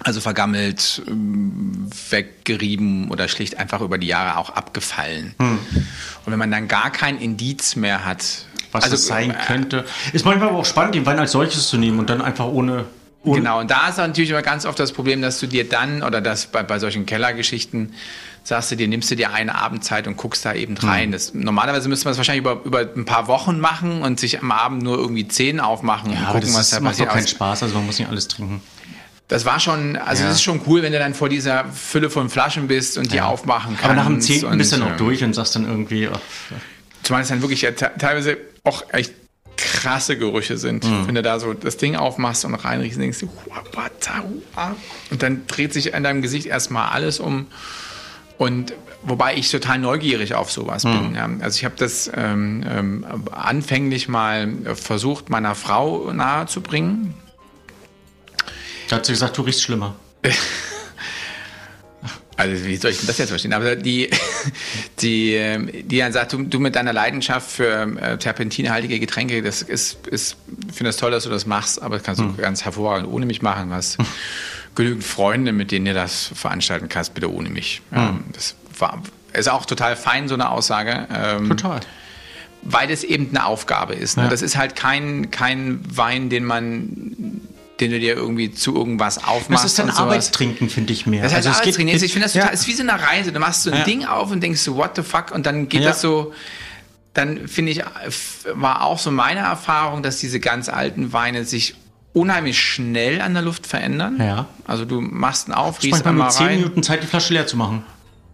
Also 0.05 0.21
vergammelt, 0.21 1.03
ähm, 1.09 1.91
weggerieben 2.11 3.11
oder 3.11 3.27
schlicht 3.27 3.59
einfach 3.59 3.81
über 3.81 3.99
die 3.99 4.07
Jahre 4.07 4.37
auch 4.37 4.51
abgefallen. 4.51 5.35
Hm. 5.39 5.59
Und 6.25 6.33
wenn 6.33 6.39
man 6.39 6.51
dann 6.53 6.69
gar 6.69 6.93
kein 6.93 7.19
Indiz 7.19 7.75
mehr 7.75 8.05
hat, 8.05 8.45
was 8.71 8.85
also, 8.85 8.97
es 8.97 9.07
sein 9.07 9.31
äh, 9.31 9.35
könnte, 9.47 9.85
ist 10.13 10.25
manchmal 10.25 10.51
aber 10.51 10.59
auch 10.59 10.65
spannend, 10.65 10.95
den 10.95 11.07
Wein 11.07 11.19
als 11.19 11.33
solches 11.33 11.69
zu 11.69 11.79
nehmen 11.79 11.99
und 11.99 12.11
dann 12.11 12.23
einfach 12.23 12.47
ohne. 12.47 12.85
Ohne 13.25 13.41
genau, 13.41 13.61
und 13.61 13.71
da 13.71 13.89
ist 13.89 13.99
natürlich 13.99 14.31
immer 14.31 14.43
ganz 14.43 14.65
oft 14.65 14.79
das 14.79 14.93
Problem, 14.93 15.23
dass 15.23 15.41
du 15.41 15.47
dir 15.47 15.69
dann, 15.69 16.03
oder 16.03 16.21
das 16.21 16.47
bei, 16.47 16.63
bei 16.63 16.79
solchen 16.79 17.05
Kellergeschichten, 17.05 17.95
sagst 18.45 18.71
du 18.71 18.77
dir, 18.77 18.89
nimmst 18.89 19.11
du 19.11 19.17
dir 19.17 19.33
eine 19.33 19.55
Abendzeit 19.55 20.07
und 20.07 20.17
guckst 20.17 20.45
da 20.45 20.55
eben 20.55 20.77
rein. 20.77 21.05
Hm. 21.07 21.13
Das, 21.13 21.35
normalerweise 21.35 21.89
müsste 21.89 22.07
man 22.07 22.13
es 22.13 22.19
wahrscheinlich 22.19 22.45
über, 22.45 22.63
über 22.65 22.81
ein 22.81 23.05
paar 23.05 23.27
Wochen 23.27 23.61
machen 23.61 24.03
und 24.03 24.21
sich 24.21 24.41
am 24.41 24.51
Abend 24.53 24.83
nur 24.83 24.97
irgendwie 24.97 25.29
zehn 25.29 25.61
aufmachen 25.61 26.13
ja, 26.13 26.19
und 26.19 26.27
gucken, 26.27 26.55
was 26.55 26.71
da 26.71 26.81
passiert. 26.81 26.85
Das 26.85 26.99
macht 26.99 27.09
keinen 27.09 27.29
Spaß, 27.29 27.63
also 27.65 27.75
man 27.75 27.87
muss 27.87 27.99
nicht 27.99 28.09
alles 28.09 28.29
trinken. 28.29 28.63
Das 29.29 29.45
war 29.45 29.61
schon, 29.61 29.97
also 29.97 30.25
es 30.25 30.37
ist 30.37 30.43
schon 30.43 30.63
cool, 30.67 30.83
wenn 30.83 30.93
du 30.93 30.99
dann 30.99 31.13
vor 31.13 31.29
dieser 31.29 31.67
Fülle 31.67 32.09
von 32.09 32.31
Flaschen 32.31 32.67
bist 32.67 32.97
und 32.97 33.13
die 33.13 33.17
ja. 33.17 33.27
aufmachen 33.27 33.77
kannst. 33.77 33.85
Aber 33.85 33.95
nach 33.95 34.07
dem 34.07 34.23
zehnten 34.23 34.57
bist 34.57 34.73
du 34.73 34.79
dann 34.79 34.93
auch 34.93 34.97
durch 34.97 35.23
und 35.23 35.35
sagst 35.35 35.55
dann 35.55 35.67
irgendwie. 35.67 36.09
Oh, 36.09 36.19
Zumal 37.03 37.23
es 37.23 37.29
dann 37.29 37.43
wirklich 37.43 37.61
ja, 37.61 37.73
teilweise 37.73 38.39
auch 38.65 38.85
echt 38.91 39.13
krasse 39.81 40.19
Gerüche 40.19 40.59
sind. 40.59 40.85
Mhm. 40.85 41.07
Wenn 41.07 41.15
du 41.15 41.23
da 41.23 41.39
so 41.39 41.55
das 41.55 41.77
Ding 41.77 41.97
aufmachst 41.97 42.45
und 42.45 42.55
reinriechst, 42.55 43.01
denkst 43.01 43.21
du, 43.21 43.31
und 45.11 45.23
dann 45.23 45.47
dreht 45.47 45.73
sich 45.73 45.93
in 45.95 46.03
deinem 46.03 46.23
Gesicht 46.23 46.47
erstmal 46.47 46.91
alles 46.91 47.21
um. 47.21 47.47
Und 48.39 48.73
wobei 49.03 49.35
ich 49.35 49.51
total 49.51 49.79
neugierig 49.79 50.35
auf 50.35 50.51
sowas 50.51 50.85
mhm. 50.85 50.99
bin. 50.99 51.15
Ja. 51.15 51.29
Also 51.41 51.57
ich 51.57 51.65
habe 51.65 51.75
das 51.77 52.11
ähm, 52.15 52.65
ähm, 52.69 53.07
anfänglich 53.33 54.09
mal 54.09 54.49
versucht, 54.75 55.31
meiner 55.31 55.55
Frau 55.55 56.13
nahezubringen 56.13 57.15
da 58.89 58.97
hat 58.97 59.07
sie 59.07 59.13
gesagt, 59.13 59.37
du 59.37 59.43
riechst 59.43 59.63
schlimmer. 59.63 59.95
Also 62.39 62.65
wie 62.65 62.77
soll 62.77 62.93
ich 62.93 63.05
das 63.05 63.19
jetzt 63.19 63.31
verstehen? 63.31 63.53
Aber 63.53 63.75
die, 63.75 64.09
die, 65.01 65.35
ähm, 65.35 65.69
die 65.73 65.99
dann 65.99 66.13
sagt, 66.13 66.33
du, 66.33 66.45
du 66.45 66.61
mit 66.61 66.77
deiner 66.77 66.93
Leidenschaft 66.93 67.51
für 67.51 67.99
äh, 68.01 68.17
terpentinhaltige 68.17 69.01
Getränke, 69.01 69.43
das 69.43 69.61
ist, 69.61 70.07
ist 70.07 70.37
finde 70.73 70.91
das 70.91 70.99
toll, 70.99 71.11
dass 71.11 71.25
du 71.25 71.31
das 71.31 71.47
machst, 71.47 71.83
aber 71.83 71.97
das 71.97 72.05
kannst 72.05 72.21
du 72.21 72.27
hm. 72.27 72.37
ganz 72.37 72.65
hervorragend 72.65 73.09
ohne 73.11 73.27
mich 73.27 73.43
machen. 73.43 73.71
Was 73.71 73.99
genügend 74.77 75.03
Freunde, 75.03 75.53
mit 75.53 75.73
denen 75.73 75.87
du 75.87 75.95
das 75.95 76.31
veranstalten 76.33 76.89
kannst, 76.89 77.13
bitte 77.13 77.33
ohne 77.33 77.51
mich. 77.51 77.83
Ja, 77.91 78.11
hm. 78.11 78.25
Das 78.33 78.55
war, 78.79 79.03
ist 79.33 79.51
auch 79.51 79.67
total 79.67 79.97
fein, 79.97 80.29
so 80.29 80.35
eine 80.35 80.51
Aussage. 80.51 81.09
Ähm, 81.13 81.49
total. 81.49 81.81
Weil 82.63 82.89
es 82.93 83.03
eben 83.03 83.31
eine 83.31 83.47
Aufgabe 83.47 83.95
ist. 83.95 84.17
Ne? 84.17 84.25
Ja. 84.25 84.29
Das 84.29 84.43
ist 84.43 84.57
halt 84.57 84.77
kein, 84.77 85.33
kein 85.33 85.81
Wein, 85.91 86.29
den 86.31 86.45
man 86.45 87.41
den 87.81 87.91
du 87.93 88.01
dir 88.01 88.15
irgendwie 88.15 88.53
zu 88.53 88.75
irgendwas 88.75 89.19
aufmachst. 89.19 89.65
Das 89.65 89.71
ist 89.73 89.79
dann 89.79 89.91
Arbeitstrinken, 89.91 90.69
finde 90.69 90.93
ich 90.93 91.07
mehr. 91.07 91.23
Das 91.23 91.33
heißt 91.33 91.47
also 91.47 91.61
Arbeitstrinken. 91.61 91.95
Geht, 91.95 92.03
ich 92.03 92.13
finde 92.13 92.25
das 92.25 92.33
total, 92.33 92.49
ja. 92.49 92.53
ist 92.53 92.67
wie 92.67 92.73
so 92.73 92.83
eine 92.83 93.01
Reise. 93.01 93.33
Du 93.33 93.41
machst 93.41 93.63
so 93.63 93.71
ein 93.71 93.79
ja. 93.79 93.85
Ding 93.85 94.05
auf 94.05 94.31
und 94.31 94.43
denkst 94.43 94.61
so, 94.61 94.77
what 94.77 94.97
the 94.97 95.03
fuck? 95.03 95.31
Und 95.31 95.47
dann 95.47 95.69
geht 95.69 95.83
ja. 95.83 95.91
das 95.91 96.01
so, 96.01 96.33
dann 97.15 97.47
finde 97.47 97.73
ich, 97.73 97.83
war 98.55 98.83
auch 98.83 98.99
so 98.99 99.11
meine 99.11 99.41
Erfahrung, 99.41 100.03
dass 100.03 100.19
diese 100.19 100.41
ganz 100.41 100.69
alten 100.69 101.13
Weine 101.13 101.45
sich 101.45 101.77
unheimlich 102.13 102.59
schnell 102.59 103.21
an 103.21 103.35
der 103.35 103.43
Luft 103.43 103.67
verändern. 103.67 104.17
Ja. 104.19 104.47
Also 104.67 104.85
du 104.85 105.01
machst 105.01 105.49
ihn 105.49 105.53
auf, 105.53 105.83
riechst 105.83 106.05
einmal 106.05 106.27
mit 106.27 106.33
10 106.33 106.47
rein. 106.47 106.57
Minuten 106.57 106.83
Zeit, 106.83 107.03
die 107.03 107.07
Flasche 107.07 107.33
leer 107.33 107.47
zu 107.47 107.57
machen. 107.57 107.85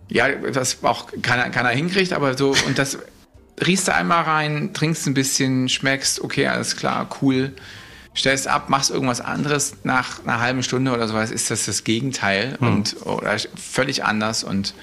Ja, 0.09 0.29
das 0.29 0.83
auch 0.83 1.09
keiner, 1.23 1.51
keiner 1.51 1.71
hinkriegt, 1.71 2.13
aber 2.13 2.37
so, 2.37 2.55
und 2.67 2.79
das 2.79 2.99
riechst 3.65 3.89
du 3.89 3.95
einmal 3.95 4.23
rein, 4.25 4.71
trinkst 4.75 5.07
ein 5.07 5.15
bisschen, 5.15 5.69
schmeckst, 5.69 6.21
okay, 6.21 6.47
alles 6.47 6.77
klar, 6.77 7.09
cool 7.21 7.53
stellst 8.17 8.47
ab, 8.47 8.69
machst 8.69 8.91
irgendwas 8.91 9.21
anderes, 9.21 9.75
nach 9.83 10.25
einer 10.25 10.39
halben 10.41 10.63
Stunde 10.63 10.93
oder 10.93 11.09
sowas 11.09 11.31
ist 11.31 11.51
das 11.51 11.67
das 11.67 11.85
Gegenteil 11.85 12.57
hm. 12.59 12.69
und 12.69 12.97
oder 13.07 13.37
völlig 13.57 14.05
anders. 14.05 14.45
Und 14.45 14.75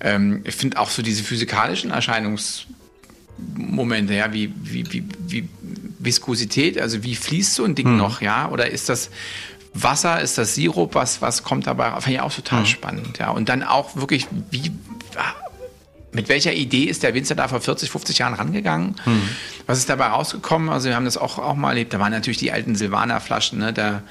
ähm, 0.00 0.42
ich 0.44 0.54
finde 0.54 0.78
auch 0.78 0.90
so 0.90 1.02
diese 1.02 1.24
physikalischen 1.24 1.90
Erscheinungsmomente, 1.90 4.14
ja, 4.14 4.32
wie, 4.32 4.54
wie, 4.62 4.92
wie, 4.92 5.04
wie 5.26 5.48
Viskosität, 5.98 6.80
also 6.80 7.02
wie 7.02 7.16
fließt 7.16 7.54
so 7.54 7.64
ein 7.64 7.74
Ding 7.74 7.88
hm. 7.88 7.96
noch, 7.96 8.22
ja, 8.22 8.48
oder 8.48 8.70
ist 8.70 8.88
das 8.88 9.10
Wasser, 9.74 10.20
ist 10.20 10.38
das 10.38 10.54
Sirup, 10.54 10.94
was, 10.94 11.20
was 11.22 11.42
kommt 11.42 11.66
dabei? 11.66 11.90
Fand 11.90 12.08
ich 12.08 12.20
auch 12.20 12.32
total 12.32 12.60
hm. 12.60 12.66
spannend, 12.66 13.18
ja. 13.18 13.30
Und 13.30 13.48
dann 13.48 13.62
auch 13.62 13.96
wirklich, 13.96 14.26
wie 14.50 14.70
mit 16.12 16.28
welcher 16.28 16.52
Idee 16.52 16.84
ist 16.84 17.02
der 17.02 17.14
Winzer 17.14 17.34
da 17.34 17.48
vor 17.48 17.60
40, 17.60 17.90
50 17.90 18.18
Jahren 18.18 18.34
rangegangen? 18.34 18.96
Mhm. 19.04 19.28
Was 19.66 19.78
ist 19.78 19.88
dabei 19.88 20.06
rausgekommen? 20.06 20.68
Also 20.68 20.88
wir 20.88 20.96
haben 20.96 21.04
das 21.04 21.16
auch, 21.16 21.38
auch 21.38 21.54
mal 21.54 21.70
erlebt. 21.70 21.94
Da 21.94 22.00
waren 22.00 22.12
natürlich 22.12 22.38
die 22.38 22.50
alten 22.50 22.74
Silvaner-Flaschen, 22.74 23.58
ne? 23.58 23.72
der, 23.72 24.02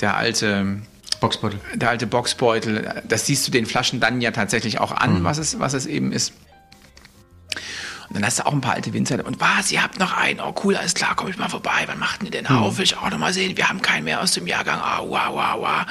der 0.00 0.16
alte 0.16 0.78
Boxbeutel. 1.20 1.60
Der 1.74 1.90
alte 1.90 2.06
Boxbeutel. 2.06 3.02
Das 3.06 3.26
siehst 3.26 3.46
du 3.46 3.52
den 3.52 3.66
Flaschen 3.66 4.00
dann 4.00 4.20
ja 4.20 4.32
tatsächlich 4.32 4.80
auch 4.80 4.92
an, 4.92 5.20
mhm. 5.20 5.24
was, 5.24 5.38
es, 5.38 5.60
was 5.60 5.74
es 5.74 5.86
eben 5.86 6.12
ist. 6.12 6.32
Und 8.08 8.16
dann 8.16 8.26
hast 8.26 8.40
du 8.40 8.46
auch 8.46 8.52
ein 8.52 8.60
paar 8.60 8.74
alte 8.74 8.92
Winzer. 8.92 9.24
Und 9.24 9.40
was, 9.40 9.72
ihr 9.72 9.82
habt 9.82 9.98
noch 9.98 10.16
einen? 10.16 10.40
Oh 10.40 10.54
cool, 10.64 10.76
alles 10.76 10.94
klar, 10.94 11.14
komm 11.16 11.28
ich 11.28 11.38
mal 11.38 11.48
vorbei. 11.48 11.84
Wann 11.86 11.98
macht 11.98 12.22
ihr 12.22 12.30
denn 12.30 12.46
mhm. 12.48 12.58
auf? 12.58 12.78
Will 12.78 12.84
ich 12.84 12.96
auch 12.96 13.10
noch 13.10 13.18
mal 13.18 13.32
sehen. 13.32 13.56
Wir 13.56 13.68
haben 13.68 13.80
keinen 13.80 14.04
mehr 14.04 14.20
aus 14.20 14.32
dem 14.32 14.46
Jahrgang. 14.46 14.80
Ah, 14.80 15.00
wow, 15.00 15.30
wow, 15.30 15.56
wow. 15.58 15.86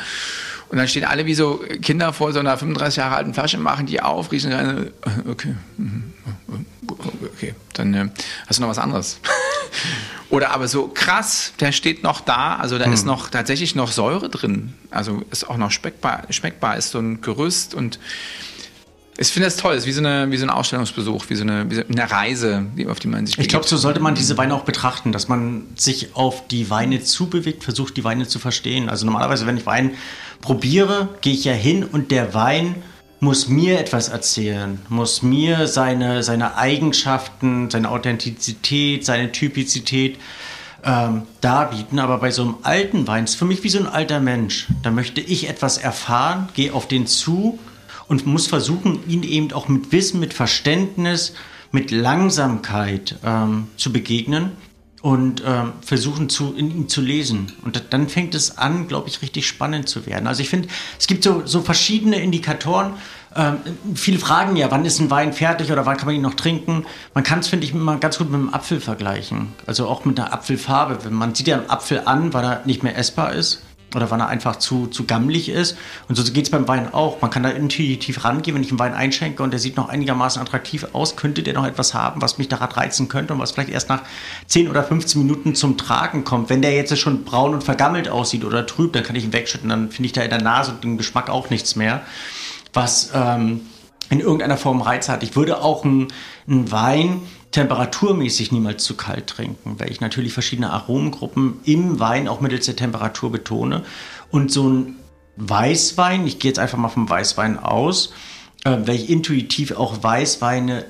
Und 0.69 0.77
dann 0.77 0.87
stehen 0.87 1.05
alle 1.05 1.25
wie 1.25 1.33
so 1.33 1.63
Kinder 1.81 2.13
vor 2.13 2.33
so 2.33 2.39
einer 2.39 2.57
35 2.57 2.97
Jahre 2.97 3.15
alten 3.15 3.33
Flasche, 3.33 3.57
machen 3.57 3.85
die 3.85 4.01
auf, 4.01 4.31
riechen 4.31 4.51
rein. 4.51 4.91
Okay, 5.29 5.55
okay, 7.35 7.55
dann 7.73 7.93
äh, 7.93 8.09
hast 8.47 8.57
du 8.57 8.61
noch 8.61 8.69
was 8.69 8.79
anderes. 8.79 9.19
Oder 10.29 10.51
aber 10.51 10.67
so 10.67 10.87
krass, 10.87 11.53
der 11.59 11.71
steht 11.71 12.01
noch 12.01 12.21
da, 12.21 12.55
also 12.55 12.79
da 12.79 12.85
hm. 12.85 12.93
ist 12.93 13.05
noch 13.05 13.29
tatsächlich 13.29 13.75
noch 13.75 13.91
Säure 13.91 14.29
drin. 14.29 14.73
Also 14.89 15.23
ist 15.29 15.47
auch 15.47 15.57
noch 15.57 15.69
schmeckbar, 15.69 16.23
schmeckbar 16.31 16.77
ist 16.77 16.91
so 16.91 16.99
ein 16.99 17.21
Gerüst 17.21 17.75
und 17.75 17.99
ich 19.15 19.27
finde 19.27 19.47
das 19.47 19.57
toll, 19.57 19.75
es 19.75 19.83
ist 19.83 19.87
wie 19.87 19.91
so, 19.91 19.99
eine, 19.99 20.31
wie 20.31 20.37
so 20.37 20.45
ein 20.45 20.49
Ausstellungsbesuch, 20.49 21.25
wie 21.29 21.35
so 21.35 21.43
eine, 21.43 21.69
wie 21.69 21.75
so 21.75 21.83
eine 21.87 22.09
Reise, 22.09 22.65
auf 22.89 22.99
die 22.99 23.07
man 23.07 23.27
sich 23.27 23.37
Ich 23.37 23.47
glaube, 23.47 23.67
so 23.67 23.77
sollte 23.77 23.99
man 23.99 24.15
diese 24.15 24.37
Weine 24.37 24.55
auch 24.55 24.63
betrachten, 24.63 25.11
dass 25.11 25.27
man 25.27 25.67
sich 25.75 26.15
auf 26.15 26.47
die 26.47 26.71
Weine 26.71 27.03
zubewegt, 27.03 27.63
versucht, 27.63 27.95
die 27.95 28.03
Weine 28.03 28.27
zu 28.27 28.39
verstehen. 28.39 28.89
Also 28.89 29.05
normalerweise, 29.05 29.45
wenn 29.45 29.57
ich 29.57 29.67
Wein 29.67 29.91
probiere, 30.43 31.09
gehe 31.21 31.33
ich 31.33 31.45
ja 31.45 31.53
hin 31.53 31.83
und 31.83 32.11
der 32.11 32.33
Wein 32.33 32.75
muss 33.21 33.47
mir 33.47 33.79
etwas 33.79 34.09
erzählen, 34.09 34.79
muss 34.89 35.21
mir 35.23 35.67
seine, 35.67 36.23
seine 36.23 36.57
Eigenschaften, 36.57 37.69
seine 37.69 37.89
Authentizität, 37.89 39.05
seine 39.05 39.31
Typizität 39.31 40.17
ähm, 40.83 41.21
darbieten. 41.39 41.99
Aber 41.99 42.17
bei 42.17 42.31
so 42.31 42.41
einem 42.41 42.55
alten 42.63 43.07
Wein 43.07 43.23
ist 43.23 43.35
für 43.35 43.45
mich 43.45 43.63
wie 43.63 43.69
so 43.69 43.79
ein 43.79 43.87
alter 43.87 44.19
Mensch. 44.19 44.67
Da 44.83 44.91
möchte 44.91 45.21
ich 45.21 45.47
etwas 45.47 45.77
erfahren, 45.77 46.49
gehe 46.53 46.73
auf 46.73 46.89
den 46.89 47.07
zu 47.07 47.57
und 48.09 48.27
muss 48.27 48.47
versuchen, 48.47 48.99
ihn 49.07 49.23
eben 49.23 49.53
auch 49.53 49.69
mit 49.69 49.93
Wissen, 49.93 50.19
mit 50.19 50.33
Verständnis, 50.33 51.33
mit 51.71 51.91
Langsamkeit 51.91 53.15
ähm, 53.23 53.67
zu 53.77 53.93
begegnen. 53.93 54.51
Und 55.03 55.43
ähm, 55.45 55.73
versuchen 55.81 56.29
zu, 56.29 56.53
in 56.55 56.71
ihm 56.71 56.87
zu 56.87 57.01
lesen. 57.01 57.51
Und 57.65 57.83
dann 57.89 58.07
fängt 58.07 58.33
es 58.35 58.57
an, 58.57 58.87
glaube 58.87 59.09
ich, 59.09 59.21
richtig 59.21 59.45
spannend 59.45 59.89
zu 59.89 60.05
werden. 60.05 60.27
Also 60.27 60.41
ich 60.41 60.49
finde, 60.49 60.69
es 60.97 61.07
gibt 61.07 61.25
so, 61.25 61.41
so 61.43 61.61
verschiedene 61.61 62.21
Indikatoren. 62.21 62.93
Ähm, 63.35 63.57
viele 63.95 64.17
fragen 64.17 64.55
ja, 64.55 64.71
wann 64.71 64.85
ist 64.85 65.01
ein 65.01 65.11
Wein 65.11 65.33
fertig 65.33 65.73
oder 65.73 65.85
wann 65.85 65.97
kann 65.97 66.05
man 66.05 66.15
ihn 66.15 66.21
noch 66.21 66.35
trinken? 66.35 66.85
Man 67.13 67.25
kann 67.25 67.39
es, 67.39 67.49
finde 67.49 67.65
ich, 67.65 67.73
immer 67.73 67.97
ganz 67.97 68.17
gut 68.17 68.31
mit 68.31 68.39
einem 68.39 68.53
Apfel 68.53 68.79
vergleichen. 68.79 69.49
Also 69.65 69.89
auch 69.89 70.05
mit 70.05 70.17
einer 70.17 70.31
Apfelfarbe. 70.31 71.09
Man 71.09 71.35
sieht 71.35 71.47
ja 71.47 71.57
einen 71.57 71.69
Apfel 71.69 72.03
an, 72.05 72.33
weil 72.33 72.45
er 72.45 72.61
nicht 72.65 72.81
mehr 72.81 72.97
essbar 72.97 73.33
ist 73.33 73.61
oder 73.95 74.11
wann 74.11 74.19
er 74.19 74.27
einfach 74.27 74.57
zu, 74.57 74.87
zu 74.87 75.05
gammelig 75.05 75.49
ist. 75.49 75.77
Und 76.07 76.15
so 76.15 76.23
geht 76.31 76.45
es 76.45 76.51
beim 76.51 76.67
Wein 76.67 76.93
auch. 76.93 77.21
Man 77.21 77.31
kann 77.31 77.43
da 77.43 77.49
intuitiv 77.49 78.23
rangehen, 78.23 78.55
wenn 78.55 78.63
ich 78.63 78.69
einen 78.69 78.79
Wein 78.79 78.93
einschenke 78.93 79.43
und 79.43 79.51
der 79.51 79.59
sieht 79.59 79.77
noch 79.77 79.89
einigermaßen 79.89 80.41
attraktiv 80.41 80.87
aus, 80.93 81.15
könnte 81.15 81.43
der 81.43 81.53
noch 81.53 81.65
etwas 81.65 81.93
haben, 81.93 82.21
was 82.21 82.37
mich 82.37 82.49
daran 82.49 82.71
reizen 82.71 83.07
könnte 83.07 83.33
und 83.33 83.39
was 83.39 83.51
vielleicht 83.51 83.69
erst 83.69 83.89
nach 83.89 84.01
10 84.47 84.69
oder 84.69 84.83
15 84.83 85.21
Minuten 85.21 85.55
zum 85.55 85.77
Tragen 85.77 86.23
kommt. 86.23 86.49
Wenn 86.49 86.61
der 86.61 86.73
jetzt 86.73 86.97
schon 86.97 87.23
braun 87.23 87.53
und 87.53 87.63
vergammelt 87.63 88.09
aussieht 88.09 88.45
oder 88.45 88.65
trüb, 88.65 88.93
dann 88.93 89.03
kann 89.03 89.15
ich 89.15 89.23
ihn 89.23 89.33
wegschütten. 89.33 89.69
Dann 89.69 89.89
finde 89.89 90.07
ich 90.07 90.13
da 90.13 90.21
in 90.21 90.29
der 90.29 90.41
Nase 90.41 90.71
und 90.71 90.83
dem 90.83 90.97
Geschmack 90.97 91.29
auch 91.29 91.49
nichts 91.49 91.75
mehr, 91.75 92.01
was 92.73 93.11
ähm, 93.13 93.61
in 94.09 94.19
irgendeiner 94.19 94.57
Form 94.57 94.81
Reiz 94.81 95.09
hat. 95.09 95.23
Ich 95.23 95.35
würde 95.35 95.61
auch 95.61 95.83
einen 95.83 96.07
Wein 96.47 97.21
temperaturmäßig 97.53 98.51
niemals 98.51 98.83
zu 98.83 98.95
kalt 98.95 99.27
trinken, 99.27 99.79
weil 99.79 99.91
ich 99.91 100.01
natürlich 100.01 100.33
verschiedene 100.33 100.71
Aromengruppen 100.71 101.59
im 101.63 101.99
Wein 101.99 102.27
auch 102.27 102.41
mittels 102.41 102.65
der 102.65 102.75
Temperatur 102.75 103.31
betone. 103.31 103.83
Und 104.31 104.51
so 104.51 104.67
ein 104.67 104.95
Weißwein, 105.37 106.27
ich 106.27 106.39
gehe 106.39 106.49
jetzt 106.49 106.59
einfach 106.59 106.77
mal 106.77 106.89
vom 106.89 107.09
Weißwein 107.09 107.59
aus, 107.59 108.11
äh, 108.65 108.77
weil 108.85 108.95
ich 108.95 109.09
intuitiv 109.09 109.71
auch 109.71 110.03
Weißweine 110.03 110.85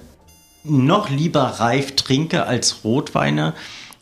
noch 0.63 1.09
lieber 1.09 1.43
reif 1.43 1.95
trinke 1.95 2.45
als 2.45 2.85
Rotweine, 2.85 3.53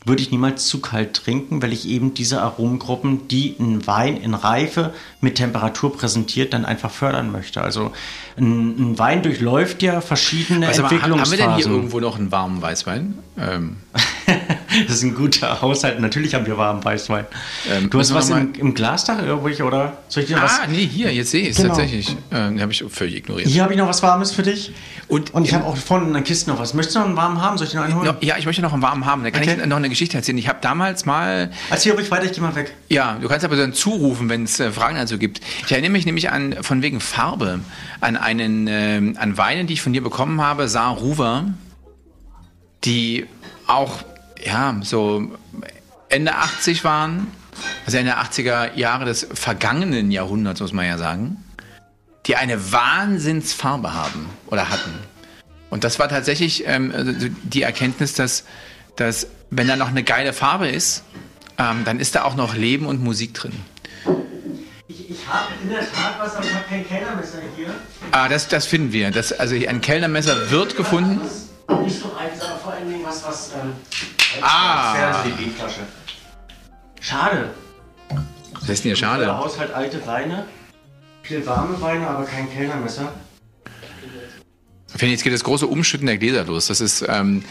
würde 0.04 0.22
ich 0.22 0.30
niemals 0.30 0.66
zu 0.66 0.80
kalt 0.80 1.14
trinken, 1.14 1.62
weil 1.62 1.72
ich 1.72 1.88
eben 1.88 2.14
diese 2.14 2.42
Aromengruppen, 2.42 3.28
die 3.28 3.56
ein 3.58 3.86
Wein 3.86 4.16
in 4.16 4.34
Reife 4.34 4.92
mit 5.20 5.36
Temperatur 5.36 5.96
präsentiert, 5.96 6.52
dann 6.52 6.64
einfach 6.64 6.90
fördern 6.90 7.30
möchte. 7.30 7.62
Also 7.62 7.92
ein, 8.36 8.92
ein 8.92 8.98
Wein 8.98 9.22
durchläuft 9.22 9.82
ja 9.82 10.00
verschiedene 10.00 10.66
also, 10.66 10.82
Entwicklungsphasen. 10.82 11.20
Haben 11.20 11.30
wir 11.30 11.56
denn 11.56 11.56
hier 11.56 11.66
irgendwo 11.66 12.00
noch 12.00 12.18
einen 12.18 12.32
warmen 12.32 12.60
Weißwein? 12.60 13.18
Ähm. 13.38 13.76
das 14.86 14.96
ist 14.96 15.02
ein 15.02 15.14
guter 15.14 15.60
Haushalt. 15.60 16.00
Natürlich 16.00 16.34
haben 16.34 16.46
wir 16.46 16.56
warmen 16.56 16.84
Weißwein. 16.84 17.26
Ähm, 17.70 17.90
du 17.90 17.98
hast 17.98 18.14
was 18.14 18.30
im, 18.30 18.54
im 18.54 18.74
Glasdach 18.74 19.22
irgendwo, 19.22 19.64
oder? 19.64 19.98
Soll 20.08 20.22
ich 20.24 20.28
dir 20.28 20.38
ah, 20.38 20.44
was? 20.44 20.60
nee, 20.68 20.86
hier, 20.86 21.12
jetzt 21.12 21.30
sehe 21.30 21.42
ich 21.42 21.50
es 21.50 21.56
genau. 21.56 21.68
tatsächlich. 21.68 22.16
Ähm, 22.30 22.60
habe 22.60 22.72
ich 22.72 22.84
völlig 22.88 23.16
ignoriert. 23.16 23.48
Hier 23.48 23.62
habe 23.62 23.72
ich 23.72 23.78
noch 23.78 23.88
was 23.88 24.02
Warmes 24.02 24.32
für 24.32 24.42
dich. 24.42 24.72
Und, 25.08 25.34
und 25.34 25.44
ich 25.44 25.54
habe 25.54 25.64
auch 25.64 25.76
vorne 25.76 26.06
in 26.06 26.12
der 26.12 26.22
Kiste 26.22 26.50
noch 26.50 26.58
was. 26.58 26.74
Möchtest 26.74 26.96
du 26.96 27.00
noch 27.00 27.06
einen 27.06 27.16
warmen 27.16 27.40
haben? 27.40 27.58
Soll 27.58 27.66
ich 27.66 27.72
dir 27.72 27.78
noch 27.78 27.84
einen 27.84 27.96
holen? 27.96 28.16
Ja, 28.20 28.36
ich 28.38 28.46
möchte 28.46 28.62
noch 28.62 28.72
einen 28.72 28.82
warmen 28.82 29.04
haben. 29.04 29.22
Da 29.22 29.30
kann 29.30 29.42
okay. 29.42 29.58
ich 29.60 29.66
noch 29.66 29.76
eine 29.76 29.88
Geschichte 29.92 30.16
erzählen. 30.16 30.38
Ich 30.38 30.48
habe 30.48 30.58
damals 30.60 31.06
mal. 31.06 31.50
Erzähl 31.70 31.92
ruhig 31.92 32.10
weiter, 32.10 32.24
ich 32.24 32.32
gehe 32.32 32.42
mal 32.42 32.54
weg. 32.54 32.74
Ja, 32.88 33.18
du 33.20 33.28
kannst 33.28 33.44
aber 33.44 33.56
dann 33.56 33.72
zurufen, 33.72 34.28
wenn 34.28 34.44
es 34.44 34.58
äh, 34.60 34.72
Fragen 34.72 34.96
dazu 34.96 35.18
gibt. 35.18 35.40
Ich 35.64 35.72
erinnere 35.72 35.90
mich 35.90 36.06
nämlich 36.06 36.30
an, 36.30 36.56
von 36.62 36.82
wegen 36.82 37.00
Farbe, 37.00 37.60
an 38.00 38.16
einen, 38.16 38.66
äh, 38.66 39.14
an 39.16 39.36
Weinen, 39.36 39.66
die 39.66 39.74
ich 39.74 39.82
von 39.82 39.92
dir 39.92 40.02
bekommen 40.02 40.40
habe, 40.40 40.68
Saar 40.68 40.96
Ruwer, 40.96 41.46
die 42.84 43.26
auch, 43.66 43.98
ja, 44.44 44.76
so 44.82 45.30
Ende 46.08 46.34
80 46.34 46.84
waren, 46.84 47.28
also 47.86 47.98
Ende 47.98 48.16
80er 48.16 48.74
Jahre 48.76 49.04
des 49.04 49.26
vergangenen 49.32 50.10
Jahrhunderts, 50.10 50.60
muss 50.60 50.72
man 50.72 50.86
ja 50.86 50.98
sagen 50.98 51.36
die 52.26 52.36
eine 52.36 52.72
Wahnsinnsfarbe 52.72 53.94
haben 53.94 54.28
oder 54.46 54.70
hatten. 54.70 54.92
Und 55.70 55.84
das 55.84 55.98
war 55.98 56.08
tatsächlich 56.08 56.66
ähm, 56.66 56.92
also 56.94 57.12
die 57.42 57.62
Erkenntnis, 57.62 58.14
dass, 58.14 58.44
dass 58.96 59.26
wenn 59.52 59.68
da 59.68 59.76
noch 59.76 59.88
eine 59.88 60.02
geile 60.02 60.32
Farbe 60.32 60.68
ist, 60.68 61.04
ähm, 61.58 61.84
dann 61.84 62.00
ist 62.00 62.14
da 62.14 62.24
auch 62.24 62.34
noch 62.34 62.54
Leben 62.54 62.86
und 62.86 63.04
Musik 63.04 63.34
drin. 63.34 63.52
Ich, 64.88 65.10
ich 65.10 65.28
habe 65.28 65.48
in 65.62 65.68
der 65.68 65.80
Tat 65.80 66.18
was, 66.18 66.36
aber 66.36 66.46
ich 66.46 66.54
habe 66.54 66.64
kein 66.68 66.88
Kellnermesser 66.88 67.38
hier. 67.54 67.68
Ah, 68.12 68.28
das, 68.30 68.48
das 68.48 68.64
finden 68.64 68.92
wir. 68.92 69.10
Das, 69.10 69.30
also 69.30 69.54
ein 69.54 69.82
Kellnermesser 69.82 70.50
wird 70.50 70.74
gefunden. 70.74 71.20
Nicht 71.84 72.00
so 72.00 72.12
eins, 72.16 72.40
aber 72.40 72.56
vor 72.56 72.72
allen 72.72 72.88
Dingen 72.88 73.04
was, 73.04 73.24
was. 73.24 73.52
Ähm, 73.52 73.72
ah! 74.40 75.22
Schade. 77.00 77.50
Was 78.54 78.68
heißt 78.68 78.84
denn 78.84 78.90
hier 78.90 78.96
schade? 78.96 79.24
Der 79.24 79.36
Haushalt 79.36 79.72
alte 79.74 80.04
Weine. 80.06 80.46
Viel 81.22 81.44
warme 81.46 81.78
Weine, 81.80 82.06
aber 82.06 82.24
kein 82.24 82.50
Kellnermesser. 82.50 83.12
Finde 84.88 85.12
jetzt 85.12 85.24
geht 85.24 85.32
das 85.34 85.44
große 85.44 85.66
Umschütten 85.66 86.06
der 86.06 86.16
Gläser 86.16 86.44
los. 86.44 86.68
Das 86.68 86.80
ist, 86.80 87.04
ähm, 87.06 87.44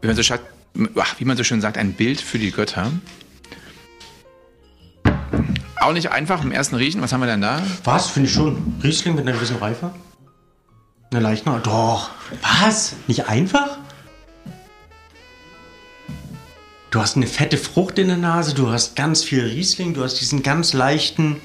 wie, 0.00 0.06
man 0.06 0.16
so 0.16 0.22
schaut, 0.22 0.40
wie 0.74 1.24
man 1.24 1.36
so 1.36 1.44
schön 1.44 1.60
sagt, 1.60 1.78
ein 1.78 1.92
Bild 1.92 2.20
für 2.20 2.38
die 2.38 2.50
Götter. 2.50 2.92
Auch 5.80 5.92
nicht 5.92 6.10
einfach 6.10 6.42
im 6.42 6.52
ersten 6.52 6.76
Riechen. 6.76 7.00
Was 7.00 7.12
haben 7.12 7.20
wir 7.20 7.26
denn 7.26 7.40
da? 7.40 7.62
Was? 7.84 8.08
Finde 8.08 8.28
ich 8.28 8.34
schon. 8.34 8.80
Riesling 8.82 9.14
mit 9.14 9.26
einer 9.26 9.36
gewissen 9.36 9.56
Reife? 9.56 9.92
Eine 11.10 11.20
leichte 11.20 11.50
Doch. 11.62 12.10
Was? 12.42 12.94
Nicht 13.06 13.28
einfach? 13.28 13.78
Du 16.90 17.00
hast 17.00 17.16
eine 17.16 17.26
fette 17.26 17.58
Frucht 17.58 17.98
in 17.98 18.08
der 18.08 18.16
Nase, 18.16 18.54
du 18.54 18.70
hast 18.70 18.96
ganz 18.96 19.22
viel 19.22 19.44
Riesling, 19.44 19.92
du 19.92 20.02
hast 20.02 20.14
diesen 20.14 20.42
ganz 20.42 20.72
leichten, 20.72 21.36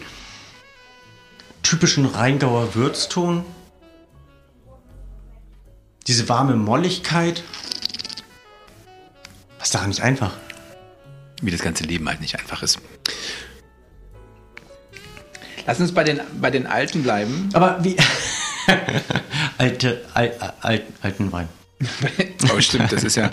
typischen 1.64 2.06
Rheingauer 2.06 2.76
Würzton. 2.76 3.44
Diese 6.08 6.30
warme 6.30 6.56
Molligkeit. 6.56 7.44
Was 9.64 9.70
daran 9.70 9.88
nicht 9.88 10.02
einfach? 10.02 10.34
Wie 11.42 11.50
das 11.50 11.62
ganze 11.62 11.86
Leben 11.86 12.10
halt 12.10 12.20
nicht 12.20 12.38
einfach 12.38 12.64
ist. 12.64 12.82
Lass 15.66 15.80
uns 15.80 15.94
bei 15.94 16.04
den, 16.04 16.20
bei 16.42 16.52
den 16.52 16.68
Alten 16.68 17.02
bleiben. 17.02 17.48
Aber 17.54 17.82
wie. 17.82 17.96
Alte, 19.58 20.04
al, 20.14 20.34
al, 20.60 20.82
alten 21.02 21.32
Wein. 21.32 21.48
oh, 22.54 22.60
stimmt, 22.60 22.92
das 22.92 23.06
ist 23.06 23.16
ja. 23.16 23.30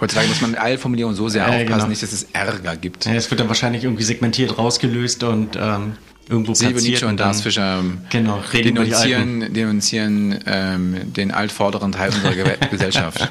Heutzutage 0.00 0.28
muss 0.28 0.40
man 0.40 0.52
mit 0.52 0.60
Eilformulierungen 0.60 1.14
so 1.14 1.28
sehr 1.28 1.46
aufpassen, 1.46 1.66
genau. 1.66 1.86
nicht, 1.88 2.02
dass 2.02 2.12
es 2.12 2.22
Ärger 2.32 2.76
gibt. 2.76 3.04
Ja, 3.04 3.12
es 3.12 3.30
wird 3.30 3.40
dann 3.40 3.48
wahrscheinlich 3.48 3.84
irgendwie 3.84 4.04
segmentiert 4.04 4.56
rausgelöst 4.56 5.24
und 5.24 5.56
ähm, 5.56 5.98
irgendwo 6.26 6.52
platziert. 6.52 6.82
Nietzsche 6.82 7.06
und 7.06 7.20
Lars 7.20 7.42
Fischer 7.42 7.84
genau, 8.08 8.42
denunzieren, 8.50 9.52
denunzieren 9.52 10.40
ähm, 10.46 11.12
den 11.12 11.32
altvorderen 11.32 11.92
Teil 11.92 12.14
unserer 12.14 12.56
Gesellschaft. 12.70 13.30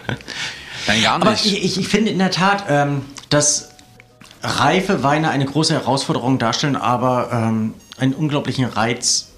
Nein, 0.88 1.02
gar 1.02 1.18
nicht. 1.20 1.28
Aber 1.28 1.34
ich, 1.34 1.78
ich, 1.78 1.88
finde 1.88 2.12
in 2.12 2.20
der 2.20 2.32
Tat, 2.32 2.66
ähm, 2.70 3.06
dass 3.30 3.70
reife 4.42 5.04
Weine 5.04 5.30
eine 5.30 5.46
große 5.46 5.74
Herausforderung 5.74 6.38
darstellen, 6.38 6.76
aber 6.76 7.30
ähm, 7.32 7.74
einen 7.98 8.14
unglaublichen 8.14 8.66
Reiz 8.66 9.32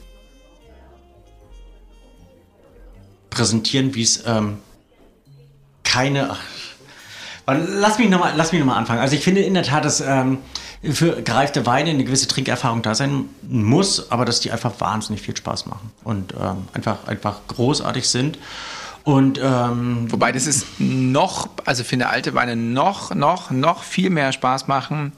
präsentieren, 3.29 3.93
wie 3.95 4.03
es 4.03 4.25
ähm, 4.25 4.57
keine. 5.83 6.36
Lass 7.45 7.97
mich 7.97 8.10
nochmal 8.10 8.36
noch, 8.36 8.75
anfangen. 8.75 8.99
Also 8.99 9.15
ich 9.15 9.23
finde 9.23 9.41
in 9.41 9.53
der 9.53 9.63
Tat, 9.63 9.86
dass 9.86 10.01
ähm, 10.01 10.39
für 10.83 11.21
gereifte 11.21 11.65
Weine 11.65 11.91
eine 11.91 12.03
gewisse 12.03 12.27
Trinkerfahrung 12.27 12.81
da 12.81 12.93
sein 12.93 13.29
muss, 13.43 14.12
aber 14.12 14.25
dass 14.25 14.41
die 14.41 14.51
einfach 14.51 14.73
wahnsinnig 14.79 15.21
viel 15.21 15.36
Spaß 15.36 15.65
machen 15.65 15.91
und 16.03 16.33
ähm, 16.33 16.67
einfach, 16.73 17.07
einfach 17.07 17.39
großartig 17.47 18.10
sind. 18.10 18.38
Und, 19.08 19.39
ähm, 19.41 20.12
Wobei 20.12 20.34
das 20.34 20.48
ist 20.48 20.65
noch, 20.80 21.48
also 21.63 21.86
finde 21.86 22.10
alte 22.10 22.34
Weine 22.34 22.58
noch, 22.58 23.15
noch, 23.15 23.52
noch 23.52 23.84
viel 23.84 24.10
mehr 24.10 24.34
Spaß 24.34 24.67
machen 24.67 25.13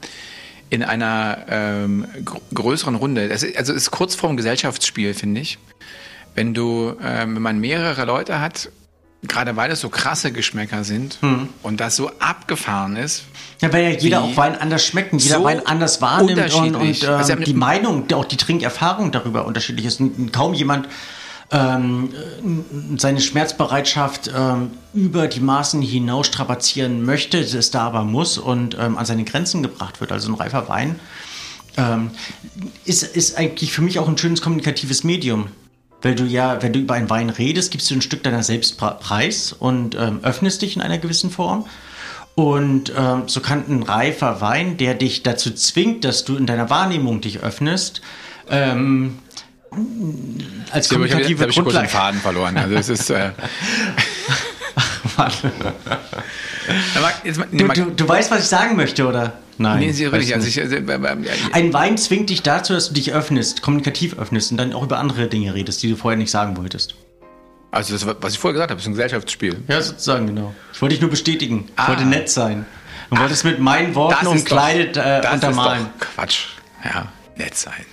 in 0.68 0.84
einer 0.84 1.38
ähm, 1.48 2.06
größeren 2.54 2.94
Runde. 2.94 3.28
Das 3.28 3.42
ist, 3.42 3.56
also 3.56 3.72
es 3.72 3.82
ist 3.82 3.90
kurz 3.90 4.14
vorm 4.14 4.36
Gesellschaftsspiel, 4.36 5.12
finde 5.12 5.40
ich. 5.40 5.58
Wenn 6.36 6.54
du, 6.54 6.94
ähm, 7.02 7.34
wenn 7.34 7.42
man 7.42 7.58
mehrere 7.58 8.04
Leute 8.04 8.38
hat 8.38 8.70
gerade 9.22 9.54
weil 9.54 9.70
es 9.70 9.80
so 9.80 9.90
krasse 9.90 10.32
Geschmäcker 10.32 10.82
sind 10.82 11.18
hm. 11.20 11.50
und 11.62 11.78
das 11.78 11.96
so 11.96 12.10
abgefahren 12.20 12.96
ist. 12.96 13.24
Ja, 13.60 13.70
weil 13.70 13.82
ja 13.82 13.90
jeder 13.90 14.22
auch 14.22 14.34
Wein 14.36 14.58
anders 14.58 14.86
schmeckt 14.86 15.12
und 15.12 15.22
jeder 15.22 15.38
so 15.38 15.44
Wein 15.44 15.66
anders 15.66 16.00
wahrnimmt 16.00 16.54
und, 16.54 16.74
und 16.74 17.02
ähm, 17.02 17.10
also, 17.10 17.34
die 17.34 17.52
Meinung, 17.52 18.10
auch 18.14 18.24
die 18.24 18.38
Trinkerfahrung 18.38 19.12
darüber 19.12 19.44
unterschiedlich 19.44 19.84
ist. 19.84 20.00
Kaum 20.32 20.54
jemand 20.54 20.88
ähm, 21.50 22.10
seine 22.96 23.20
Schmerzbereitschaft 23.20 24.30
ähm, 24.34 24.70
über 24.94 25.26
die 25.26 25.40
Maßen 25.40 25.82
hinaus 25.82 26.28
strapazieren 26.28 27.04
möchte, 27.04 27.38
es 27.38 27.70
da 27.70 27.86
aber 27.86 28.04
muss 28.04 28.38
und 28.38 28.76
ähm, 28.78 28.96
an 28.96 29.06
seine 29.06 29.24
Grenzen 29.24 29.62
gebracht 29.62 30.00
wird. 30.00 30.12
Also 30.12 30.30
ein 30.30 30.34
reifer 30.34 30.68
Wein 30.68 31.00
ähm, 31.76 32.10
ist, 32.84 33.02
ist 33.02 33.36
eigentlich 33.36 33.72
für 33.72 33.82
mich 33.82 33.98
auch 33.98 34.08
ein 34.08 34.18
schönes 34.18 34.42
kommunikatives 34.42 35.04
Medium 35.04 35.48
weil 36.02 36.14
du 36.14 36.24
ja, 36.24 36.62
wenn 36.62 36.72
du 36.72 36.78
über 36.78 36.94
einen 36.94 37.10
Wein 37.10 37.30
redest, 37.30 37.70
gibst 37.70 37.90
du 37.90 37.94
ein 37.94 38.02
Stück 38.02 38.22
deiner 38.22 38.42
selbst 38.42 38.78
preis 38.78 39.52
und 39.52 39.94
ähm, 39.94 40.20
öffnest 40.22 40.62
dich 40.62 40.76
in 40.76 40.82
einer 40.82 40.98
gewissen 40.98 41.30
Form. 41.30 41.66
Und 42.34 42.92
ähm, 42.96 43.24
so 43.26 43.40
kann 43.40 43.64
ein 43.68 43.82
reifer 43.82 44.40
Wein, 44.40 44.76
der 44.76 44.94
dich 44.94 45.22
dazu 45.22 45.50
zwingt, 45.50 46.04
dass 46.04 46.24
du 46.24 46.36
in 46.36 46.46
deiner 46.46 46.70
Wahrnehmung 46.70 47.20
dich 47.20 47.40
öffnest, 47.40 48.00
als 50.70 50.88
kommunikative 50.88 51.32
ich 51.32 51.40
hab, 51.40 51.40
hab 51.40 51.50
ich 51.50 51.62
kurz 51.62 51.74
den 51.74 51.88
Faden 51.88 52.20
verloren. 52.20 52.56
Also 52.56 52.74
es 52.74 52.88
ist 52.88 53.10
äh 53.10 53.30
du, 57.52 57.68
du, 57.68 57.84
du, 57.90 58.08
weißt, 58.08 58.30
was 58.30 58.40
ich 58.40 58.46
sagen 58.46 58.76
möchte, 58.76 59.06
oder? 59.06 59.34
Nein. 59.58 59.80
Nee, 59.80 59.92
sie 59.92 60.06
richtig. 60.06 60.34
Also 60.34 60.48
ich, 60.48 60.60
also, 60.60 60.76
Ein 61.52 61.72
Wein 61.72 61.98
zwingt 61.98 62.30
dich 62.30 62.42
dazu, 62.42 62.72
dass 62.72 62.88
du 62.88 62.94
dich 62.94 63.12
öffnest, 63.12 63.60
kommunikativ 63.62 64.18
öffnest 64.18 64.52
und 64.52 64.56
dann 64.56 64.72
auch 64.72 64.82
über 64.82 64.98
andere 64.98 65.28
Dinge 65.28 65.54
redest, 65.54 65.82
die 65.82 65.90
du 65.90 65.96
vorher 65.96 66.16
nicht 66.16 66.30
sagen 66.30 66.56
wolltest. 66.56 66.94
Also 67.70 67.92
das, 67.92 68.06
was 68.20 68.32
ich 68.32 68.38
vorher 68.38 68.54
gesagt 68.54 68.70
habe, 68.70 68.80
ist 68.80 68.86
ein 68.86 68.92
Gesellschaftsspiel. 68.92 69.62
Ja, 69.68 69.80
sozusagen, 69.82 70.26
genau. 70.26 70.54
Ich 70.72 70.80
wollte 70.80 70.94
dich 70.94 71.02
nur 71.02 71.10
bestätigen. 71.10 71.66
Ich 71.66 71.72
ah. 71.76 71.88
wollte 71.88 72.04
nett 72.04 72.30
sein. 72.30 72.66
Und 73.10 73.18
wollte 73.18 73.34
es 73.34 73.44
mit 73.44 73.60
meinen 73.60 73.94
Worten 73.94 74.26
umkleidet 74.26 74.96
doch, 74.96 75.04
äh, 75.04 75.28
untermalen. 75.32 75.86
Quatsch. 75.98 76.46
Ja, 76.84 77.08
nett 77.36 77.56
sein. 77.56 77.84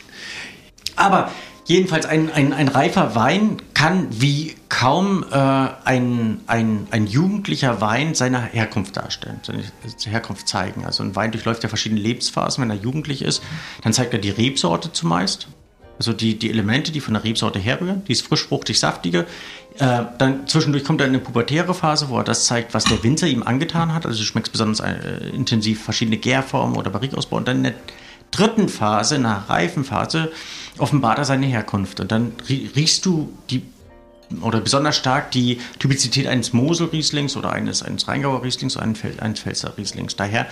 Aber 0.95 1.31
Jedenfalls 1.67 2.05
ein, 2.05 2.31
ein, 2.31 2.53
ein 2.53 2.69
reifer 2.69 3.13
Wein 3.13 3.57
kann 3.73 4.07
wie 4.09 4.55
kaum 4.69 5.25
äh, 5.29 5.35
ein, 5.35 6.39
ein, 6.47 6.87
ein 6.91 7.07
jugendlicher 7.07 7.81
Wein 7.81 8.15
seine 8.15 8.41
Herkunft 8.41 8.95
darstellen, 8.95 9.41
seine 9.43 9.63
Herkunft 10.05 10.47
zeigen. 10.47 10.85
Also 10.85 11.03
ein 11.03 11.13
Wein 11.17 11.33
durchläuft 11.33 11.63
ja 11.63 11.69
verschiedene 11.69 11.99
Lebensphasen. 11.99 12.61
Wenn 12.61 12.69
er 12.69 12.77
jugendlich 12.77 13.21
ist, 13.21 13.43
dann 13.83 13.91
zeigt 13.91 14.13
er 14.13 14.19
die 14.19 14.29
Rebsorte 14.29 14.93
zumeist. 14.93 15.49
Also 15.99 16.13
die, 16.13 16.39
die 16.39 16.49
Elemente, 16.49 16.93
die 16.93 17.01
von 17.01 17.15
der 17.15 17.25
Rebsorte 17.25 17.59
herrühren, 17.59 18.03
die 18.07 18.13
ist 18.13 18.25
frisch, 18.25 18.45
fruchtig, 18.45 18.79
saftige. 18.79 19.25
Äh, 19.77 20.05
dann 20.17 20.47
zwischendurch 20.47 20.85
kommt 20.85 21.01
er 21.01 21.07
in 21.07 21.13
eine 21.13 21.21
pubertäre 21.21 21.73
Phase, 21.73 22.07
wo 22.07 22.17
er 22.17 22.23
das 22.23 22.45
zeigt, 22.45 22.73
was 22.73 22.85
der 22.85 23.03
Winzer 23.03 23.27
ihm 23.27 23.43
angetan 23.43 23.93
hat. 23.93 24.05
Also 24.05 24.19
du 24.19 24.25
schmeckst 24.25 24.53
besonders 24.53 24.79
äh, 24.79 25.29
intensiv 25.33 25.83
verschiedene 25.83 26.17
Gärformen 26.17 26.77
oder 26.77 26.91
Barrikausbau. 26.91 27.35
Und 27.35 27.47
dann 27.49 27.65
in 27.65 27.73
dritten 28.31 28.69
Phase, 28.69 29.19
nach 29.19 29.49
Reifenphase, 29.49 30.31
offenbart 30.77 31.17
er 31.17 31.25
seine 31.25 31.45
Herkunft. 31.45 31.99
Und 31.99 32.11
dann 32.11 32.33
riechst 32.49 33.05
du 33.05 33.33
die 33.49 33.63
oder 34.41 34.59
besonders 34.59 34.97
stark 34.97 35.31
die 35.31 35.59
Typizität 35.79 36.27
eines 36.27 36.53
Mosel-Rieslings 36.53 37.37
oder 37.37 37.53
eines, 37.53 37.83
eines 37.83 38.07
Rheingauer 38.07 38.43
Rieslings 38.43 38.75
oder 38.75 38.85
eines 38.85 39.39
Pfälzer 39.39 39.77
Rieslings. 39.77 40.15
Daher 40.15 40.47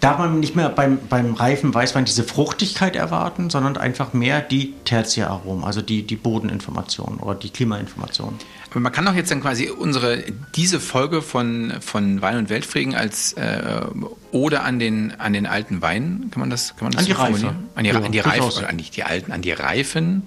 darf 0.00 0.18
man 0.18 0.40
nicht 0.40 0.56
mehr 0.56 0.68
beim, 0.68 0.98
beim 1.08 1.34
reifen 1.34 1.72
Weißwein 1.72 2.04
diese 2.04 2.24
Fruchtigkeit 2.24 2.96
erwarten, 2.96 3.50
sondern 3.50 3.76
einfach 3.76 4.12
mehr 4.12 4.40
die 4.40 4.74
Tertiäraromen, 4.84 5.64
also 5.64 5.82
die, 5.82 6.02
die 6.02 6.16
Bodeninformation 6.16 7.18
oder 7.18 7.36
die 7.36 7.50
Klimainformation. 7.50 8.38
Aber 8.72 8.80
man 8.80 8.90
kann 8.90 9.04
doch 9.04 9.14
jetzt 9.14 9.30
dann 9.30 9.42
quasi 9.42 9.68
unsere, 9.68 10.24
diese 10.54 10.80
Folge 10.80 11.20
von, 11.20 11.74
von 11.80 12.22
Wein 12.22 12.38
und 12.38 12.48
Weltfrieden 12.48 12.94
als 12.94 13.34
äh, 13.34 13.82
Ode 14.30 14.60
an 14.60 14.78
den, 14.78 15.12
an 15.18 15.34
den 15.34 15.46
alten 15.46 15.82
Wein, 15.82 16.28
kann 16.30 16.40
man 16.40 16.48
das, 16.48 16.74
kann 16.76 16.86
man 16.86 16.92
das 16.92 17.00
an 17.00 17.06
die 17.06 17.12
Reife. 17.12 17.54
An 17.74 17.84
die, 17.84 17.90
ja, 17.90 18.00
an 18.00 18.12
die 18.12 18.18
Reife, 18.18 18.68
an 18.68 18.78
die, 18.78 18.90
die 18.90 19.02
alten, 19.04 19.30
an 19.30 19.42
die 19.42 19.52
Reifen. 19.52 20.22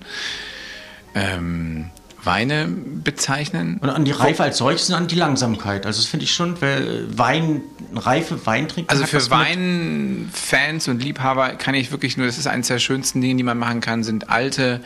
Ähm, 1.15 1.89
Weine 2.23 2.67
bezeichnen. 2.67 3.77
Und 3.81 3.89
an 3.89 4.05
die 4.05 4.11
Reife 4.11 4.43
als 4.43 4.57
solches 4.57 4.89
und 4.89 4.95
an 4.95 5.07
die 5.07 5.15
Langsamkeit. 5.15 5.85
Also 5.85 6.01
das 6.01 6.07
finde 6.07 6.25
ich 6.25 6.33
schon, 6.33 6.59
weil 6.61 7.05
Wein, 7.17 7.61
reife 7.97 8.45
Weintrinker. 8.45 8.91
Also 8.91 9.05
für 9.05 9.29
Weinfans 9.29 10.87
und 10.87 11.01
Liebhaber 11.01 11.49
kann 11.51 11.75
ich 11.75 11.91
wirklich 11.91 12.17
nur, 12.17 12.25
das 12.25 12.37
ist 12.37 12.47
eines 12.47 12.67
der 12.67 12.79
schönsten 12.79 13.21
Dinge, 13.21 13.35
die 13.35 13.43
man 13.43 13.57
machen 13.57 13.81
kann, 13.81 14.03
sind 14.03 14.29
alte, 14.29 14.81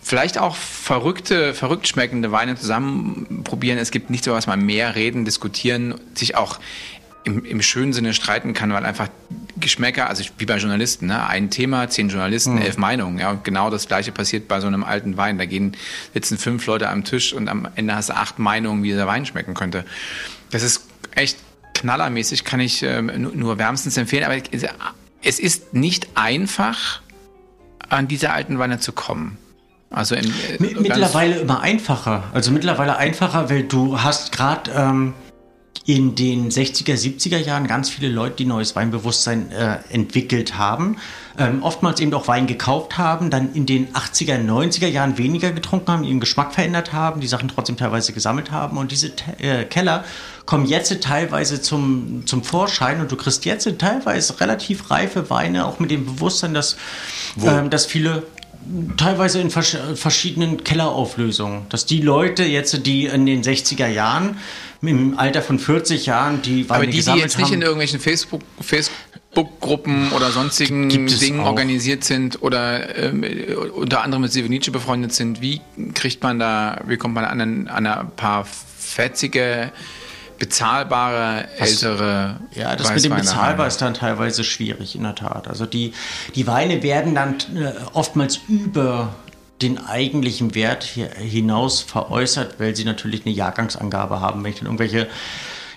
vielleicht 0.00 0.38
auch 0.38 0.56
verrückte, 0.56 1.54
verrückt 1.54 1.88
schmeckende 1.88 2.32
Weine 2.32 2.56
zusammen 2.56 3.42
probieren. 3.44 3.78
Es 3.78 3.90
gibt 3.90 4.10
nicht 4.10 4.24
so 4.24 4.32
was 4.32 4.46
man 4.46 4.64
mehr 4.64 4.94
reden, 4.94 5.24
diskutieren, 5.24 5.94
sich 6.14 6.36
auch 6.36 6.58
im, 7.24 7.44
im 7.44 7.62
schönen 7.62 7.92
Sinne 7.92 8.12
streiten 8.12 8.52
kann, 8.52 8.72
weil 8.72 8.84
einfach 8.84 9.08
Geschmäcker, 9.56 10.08
also 10.08 10.24
wie 10.38 10.44
bei 10.44 10.58
Journalisten, 10.58 11.06
ne? 11.06 11.26
ein 11.26 11.48
Thema, 11.48 11.88
zehn 11.88 12.10
Journalisten, 12.10 12.56
mhm. 12.56 12.62
elf 12.62 12.76
Meinungen. 12.76 13.18
Ja, 13.18 13.30
und 13.30 13.44
genau 13.44 13.70
das 13.70 13.88
Gleiche 13.88 14.12
passiert 14.12 14.46
bei 14.46 14.60
so 14.60 14.66
einem 14.66 14.84
alten 14.84 15.16
Wein. 15.16 15.38
Da 15.38 15.46
gehen, 15.46 15.76
sitzen 16.12 16.38
fünf 16.38 16.66
Leute 16.66 16.88
am 16.88 17.04
Tisch 17.04 17.32
und 17.32 17.48
am 17.48 17.68
Ende 17.74 17.94
hast 17.94 18.10
du 18.10 18.16
acht 18.16 18.38
Meinungen, 18.38 18.82
wie 18.82 18.88
dieser 18.88 19.06
Wein 19.06 19.24
schmecken 19.24 19.54
könnte. 19.54 19.84
Das 20.50 20.62
ist 20.62 20.86
echt 21.14 21.38
knallermäßig, 21.74 22.44
kann 22.44 22.60
ich 22.60 22.82
äh, 22.82 23.02
nur, 23.02 23.32
nur 23.32 23.58
wärmstens 23.58 23.96
empfehlen. 23.96 24.24
Aber 24.24 24.36
es 25.22 25.38
ist 25.38 25.74
nicht 25.74 26.08
einfach, 26.14 27.00
an 27.88 28.08
diese 28.08 28.30
alten 28.30 28.58
Weine 28.58 28.80
zu 28.80 28.92
kommen. 28.92 29.38
Also 29.90 30.16
im, 30.16 30.24
äh, 30.24 30.56
mittlerweile 30.58 31.36
immer 31.36 31.60
einfacher. 31.60 32.24
Also 32.32 32.50
mittlerweile 32.50 32.96
einfacher, 32.96 33.48
weil 33.50 33.62
du 33.62 34.02
hast 34.02 34.32
gerade 34.32 34.70
ähm, 34.72 35.14
in 35.86 36.14
den 36.14 36.50
60er, 36.50 36.94
70er 36.94 37.38
Jahren 37.38 37.66
ganz 37.66 37.90
viele 37.90 38.08
Leute, 38.08 38.36
die 38.36 38.46
neues 38.46 38.74
Weinbewusstsein 38.74 39.52
äh, 39.52 39.78
entwickelt 39.90 40.56
haben, 40.56 40.96
ähm, 41.36 41.62
oftmals 41.62 42.00
eben 42.00 42.14
auch 42.14 42.26
Wein 42.28 42.46
gekauft 42.46 42.96
haben, 42.96 43.28
dann 43.28 43.52
in 43.54 43.66
den 43.66 43.92
80er, 43.92 44.38
90er 44.38 44.86
Jahren 44.86 45.18
weniger 45.18 45.52
getrunken 45.52 45.92
haben, 45.92 46.04
ihren 46.04 46.20
Geschmack 46.20 46.54
verändert 46.54 46.92
haben, 46.92 47.20
die 47.20 47.26
Sachen 47.26 47.48
trotzdem 47.48 47.76
teilweise 47.76 48.12
gesammelt 48.12 48.50
haben. 48.50 48.78
Und 48.78 48.92
diese 48.92 49.12
äh, 49.38 49.64
Keller 49.64 50.04
kommen 50.46 50.66
jetzt 50.66 51.02
teilweise 51.02 51.60
zum, 51.60 52.26
zum 52.26 52.42
Vorschein 52.42 53.00
und 53.00 53.10
du 53.10 53.16
kriegst 53.16 53.44
jetzt 53.44 53.68
teilweise 53.78 54.40
relativ 54.40 54.90
reife 54.90 55.28
Weine, 55.28 55.66
auch 55.66 55.80
mit 55.80 55.90
dem 55.90 56.06
Bewusstsein, 56.06 56.54
dass, 56.54 56.76
ähm, 57.42 57.68
dass 57.68 57.84
viele 57.86 58.22
teilweise 58.96 59.40
in 59.40 59.50
vers 59.50 59.76
verschiedenen 59.94 60.64
Kellerauflösungen, 60.64 61.62
dass 61.68 61.86
die 61.86 62.00
Leute 62.00 62.44
jetzt, 62.44 62.86
die 62.86 63.06
in 63.06 63.26
den 63.26 63.42
60er 63.42 63.86
Jahren 63.86 64.38
im 64.82 65.18
Alter 65.18 65.42
von 65.42 65.58
40 65.58 66.06
Jahren 66.06 66.42
die 66.42 66.68
Weine 66.68 66.84
Aber 66.84 66.86
die, 66.86 67.02
die 67.02 67.10
jetzt 67.12 67.38
nicht 67.38 67.52
in 67.52 67.62
irgendwelchen 67.62 68.00
Facebook, 68.00 68.42
Facebook-Gruppen 68.60 70.12
oder 70.12 70.30
sonstigen 70.30 70.88
Dingen 70.88 71.40
auch. 71.40 71.46
organisiert 71.46 72.04
sind 72.04 72.42
oder 72.42 72.96
ähm, 72.96 73.24
unter 73.74 74.02
anderem 74.02 74.22
mit 74.22 74.32
Sevenice 74.32 74.70
befreundet 74.70 75.12
sind, 75.12 75.40
wie 75.40 75.60
kriegt 75.94 76.22
man 76.22 76.38
da, 76.38 76.80
wie 76.86 76.96
kommt 76.96 77.14
man 77.14 77.24
an 77.24 77.40
ein, 77.40 77.68
an 77.68 77.86
ein 77.86 78.10
paar 78.16 78.44
fetzige 78.44 79.72
bezahlbare 80.38 81.48
ältere 81.58 82.40
Ja, 82.54 82.76
das 82.76 82.94
mit 82.94 83.04
dem 83.04 83.16
bezahlbar 83.16 83.66
ist 83.66 83.80
dann 83.80 83.94
teilweise 83.94 84.44
schwierig, 84.44 84.94
in 84.94 85.02
der 85.02 85.14
Tat. 85.14 85.48
Also 85.48 85.66
die, 85.66 85.92
die 86.34 86.46
Weine 86.46 86.82
werden 86.82 87.14
dann 87.14 87.36
äh, 87.56 87.72
oftmals 87.92 88.40
über 88.48 89.14
den 89.62 89.78
eigentlichen 89.78 90.54
Wert 90.54 90.84
hinaus 90.84 91.80
veräußert, 91.80 92.58
weil 92.58 92.74
sie 92.74 92.84
natürlich 92.84 93.24
eine 93.24 93.34
Jahrgangsangabe 93.34 94.20
haben. 94.20 94.42
Wenn 94.42 94.50
ich 94.50 94.58
dann 94.58 94.66
irgendwelche 94.66 95.08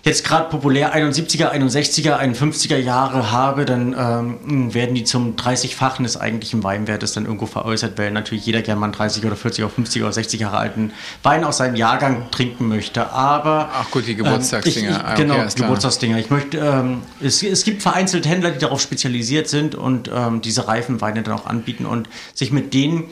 jetzt 0.08 0.24
gerade 0.24 0.50
populär 0.50 0.96
71er, 0.96 1.52
61er, 1.52 2.18
51er 2.18 2.78
Jahre 2.78 3.32
habe, 3.32 3.66
dann 3.66 3.96
ähm, 3.98 4.74
werden 4.74 4.96
die 4.96 5.04
zum 5.04 5.36
30-fachen 5.36 6.04
des 6.04 6.20
eigentlichen 6.20 6.64
Weinwertes 6.64 7.14
dann 7.14 7.26
irgendwo 7.26 7.46
veräußert, 7.46 7.98
weil 7.98 8.12
natürlich 8.12 8.46
jeder 8.46 8.62
gerne 8.62 8.80
mal 8.80 8.88
einen 8.88 8.94
30 8.94 9.26
oder 9.26 9.36
40 9.36 9.66
oder 9.66 9.74
50 9.74 10.02
oder 10.02 10.14
60 10.14 10.40
Jahre 10.40 10.58
alten 10.58 10.92
Wein 11.24 11.44
aus 11.44 11.58
seinem 11.58 11.76
Jahrgang 11.76 12.32
trinken 12.32 12.68
möchte. 12.68 13.12
Aber 13.12 13.70
ach 13.74 13.92
gut, 13.92 14.08
die 14.08 14.16
Geburtstagsdinger. 14.16 14.88
Ähm, 14.88 14.96
ich, 14.96 15.00
ich, 15.00 15.06
ah, 15.06 15.16
genau, 15.16 15.36
okay, 15.36 15.54
Geburtstagsdinger. 15.56 16.18
Ich 16.18 16.30
möchte, 16.30 16.58
ähm, 16.58 17.02
es, 17.22 17.44
es 17.44 17.64
gibt 17.64 17.82
vereinzelt 17.82 18.26
Händler, 18.26 18.52
die 18.52 18.60
darauf 18.60 18.82
spezialisiert 18.82 19.48
sind 19.50 19.76
und 19.76 20.10
ähm, 20.14 20.42
diese 20.42 20.68
reifen 20.68 21.02
Weine 21.02 21.22
dann 21.22 21.38
auch 21.38 21.46
anbieten 21.46 21.86
und 21.86 22.08
sich 22.34 22.52
mit 22.52 22.74
denen 22.74 23.04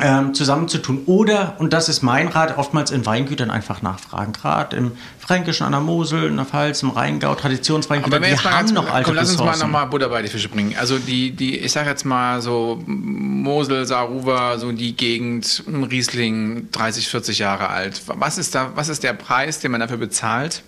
ähm, 0.00 0.34
zusammenzutun. 0.34 1.02
Oder, 1.06 1.54
und 1.58 1.72
das 1.72 1.88
ist 1.88 2.02
mein 2.02 2.26
Rat, 2.26 2.58
oftmals 2.58 2.90
in 2.90 3.06
Weingütern 3.06 3.50
einfach 3.50 3.80
nachfragen. 3.80 4.32
Gerade 4.32 4.76
im 4.76 4.92
Fränkischen, 5.18 5.64
an 5.64 5.72
der 5.72 5.80
Mosel, 5.80 6.24
in 6.24 6.36
der 6.36 6.44
Pfalz, 6.44 6.82
im 6.82 6.90
Rheingau, 6.90 7.34
Traditionsweingüter, 7.36 8.20
wir 8.20 8.44
haben 8.44 8.74
noch 8.74 8.92
alte 8.92 9.06
komm, 9.06 9.14
lass 9.14 9.30
uns 9.30 9.38
mal 9.38 9.56
nochmal 9.56 9.86
Butter 9.86 10.08
bei 10.08 10.22
die 10.22 10.28
Fische 10.28 10.48
bringen. 10.48 10.74
Also 10.78 10.98
die, 10.98 11.30
die, 11.30 11.58
ich 11.58 11.70
sag 11.70 11.86
jetzt 11.86 12.04
mal 12.04 12.42
so 12.42 12.82
Mosel, 12.86 13.86
Saruwa, 13.86 14.58
so 14.58 14.72
die 14.72 14.96
Gegend, 14.96 15.62
Riesling, 15.68 16.70
30, 16.72 17.08
40 17.08 17.38
Jahre 17.38 17.68
alt. 17.68 18.02
Was 18.06 18.36
ist 18.36 18.54
da, 18.54 18.72
was 18.74 18.88
ist 18.88 19.04
der 19.04 19.12
Preis, 19.12 19.60
den 19.60 19.70
man 19.70 19.80
dafür 19.80 19.98
bezahlt? 19.98 20.62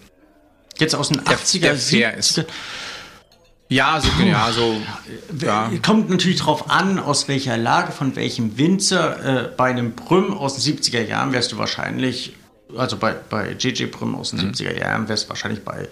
Jetzt 0.78 0.94
aus 0.94 1.08
den 1.08 1.20
80er, 1.22 1.60
der 1.60 1.76
fair 1.76 2.14
ist. 2.16 2.44
Ja, 3.68 4.00
so, 4.00 4.08
ja, 4.22 4.52
so. 4.52 4.76
Ja. 5.44 5.70
Kommt 5.84 6.08
natürlich 6.08 6.38
darauf 6.38 6.70
an, 6.70 6.98
aus 6.98 7.26
welcher 7.26 7.56
Lage, 7.56 7.90
von 7.90 8.14
welchem 8.14 8.56
Winzer. 8.58 9.46
Äh, 9.46 9.50
bei 9.56 9.70
einem 9.70 9.92
Brüm 9.92 10.32
aus 10.34 10.54
den 10.54 10.76
70er 10.76 11.04
Jahren 11.04 11.32
wärst 11.32 11.52
du 11.52 11.58
wahrscheinlich, 11.58 12.36
also 12.76 12.96
bei, 12.96 13.12
bei 13.12 13.56
JJ 13.58 13.86
Brüm 13.86 14.14
aus 14.14 14.30
den 14.30 14.46
mhm. 14.46 14.52
70er 14.52 14.78
Jahren 14.78 15.08
wärst 15.08 15.24
du 15.24 15.28
wahrscheinlich 15.30 15.64
bei 15.64 15.88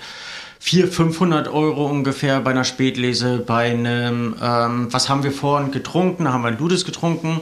400, 0.60 0.94
500 0.94 1.48
Euro 1.48 1.86
ungefähr 1.86 2.40
bei 2.40 2.52
einer 2.52 2.64
Spätlese. 2.64 3.38
Bei 3.38 3.72
einem, 3.72 4.36
ähm, 4.40 4.92
was 4.92 5.08
haben 5.08 5.24
wir 5.24 5.32
vorhin 5.32 5.72
getrunken? 5.72 6.24
Da 6.24 6.32
haben 6.32 6.42
wir 6.42 6.48
ein 6.48 6.58
Ludes 6.58 6.84
getrunken. 6.84 7.40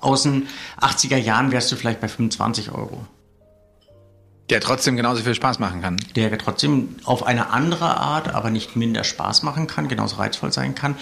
Aus 0.00 0.24
den 0.24 0.48
80er 0.80 1.16
Jahren 1.16 1.52
wärst 1.52 1.70
du 1.70 1.76
vielleicht 1.76 2.00
bei 2.00 2.08
25 2.08 2.72
Euro. 2.72 3.06
Der 4.50 4.60
trotzdem 4.60 4.96
genauso 4.96 5.22
viel 5.22 5.34
Spaß 5.34 5.58
machen 5.58 5.80
kann. 5.80 5.96
Der 6.16 6.36
trotzdem 6.36 6.96
auf 7.04 7.26
eine 7.26 7.50
andere 7.50 7.96
Art, 7.96 8.34
aber 8.34 8.50
nicht 8.50 8.76
minder 8.76 9.02
Spaß 9.02 9.42
machen 9.42 9.66
kann, 9.66 9.88
genauso 9.88 10.16
reizvoll 10.16 10.52
sein 10.52 10.74
kann. 10.74 10.96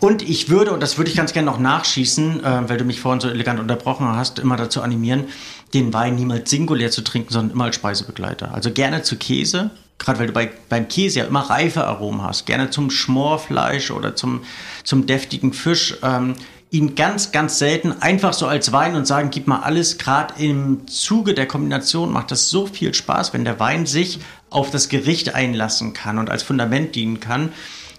Und 0.00 0.22
ich 0.22 0.48
würde, 0.48 0.72
und 0.72 0.80
das 0.82 0.96
würde 0.96 1.10
ich 1.10 1.16
ganz 1.16 1.34
gerne 1.34 1.46
noch 1.46 1.58
nachschießen, 1.58 2.42
äh, 2.42 2.68
weil 2.68 2.78
du 2.78 2.84
mich 2.84 3.00
vorhin 3.00 3.20
so 3.20 3.28
elegant 3.28 3.60
unterbrochen 3.60 4.06
hast, 4.06 4.38
immer 4.38 4.56
dazu 4.56 4.80
animieren, 4.80 5.26
den 5.74 5.92
Wein 5.92 6.14
niemals 6.14 6.48
singulär 6.48 6.90
zu 6.90 7.02
trinken, 7.02 7.32
sondern 7.32 7.54
immer 7.54 7.64
als 7.64 7.76
Speisebegleiter. 7.76 8.54
Also 8.54 8.70
gerne 8.70 9.02
zu 9.02 9.16
Käse, 9.16 9.70
gerade 9.98 10.18
weil 10.18 10.28
du 10.28 10.32
bei, 10.32 10.50
beim 10.70 10.88
Käse 10.88 11.18
ja 11.18 11.26
immer 11.26 11.50
reife 11.50 11.84
Aromen 11.84 12.22
hast, 12.22 12.46
gerne 12.46 12.70
zum 12.70 12.90
Schmorfleisch 12.90 13.90
oder 13.90 14.16
zum, 14.16 14.42
zum 14.84 15.06
deftigen 15.06 15.52
Fisch. 15.52 15.98
Ähm, 16.02 16.34
ihn 16.76 16.94
ganz, 16.94 17.32
ganz 17.32 17.58
selten 17.58 17.92
einfach 18.00 18.32
so 18.32 18.46
als 18.46 18.72
Wein 18.72 18.94
und 18.94 19.06
sagen, 19.06 19.30
gib 19.30 19.46
mal 19.46 19.60
alles. 19.60 19.98
Gerade 19.98 20.34
im 20.42 20.86
Zuge 20.86 21.34
der 21.34 21.46
Kombination 21.46 22.12
macht 22.12 22.30
das 22.30 22.50
so 22.50 22.66
viel 22.66 22.92
Spaß, 22.92 23.32
wenn 23.32 23.44
der 23.44 23.58
Wein 23.58 23.86
sich 23.86 24.20
auf 24.50 24.70
das 24.70 24.88
Gericht 24.88 25.34
einlassen 25.34 25.92
kann 25.92 26.18
und 26.18 26.30
als 26.30 26.42
Fundament 26.42 26.94
dienen 26.94 27.20
kann, 27.20 27.52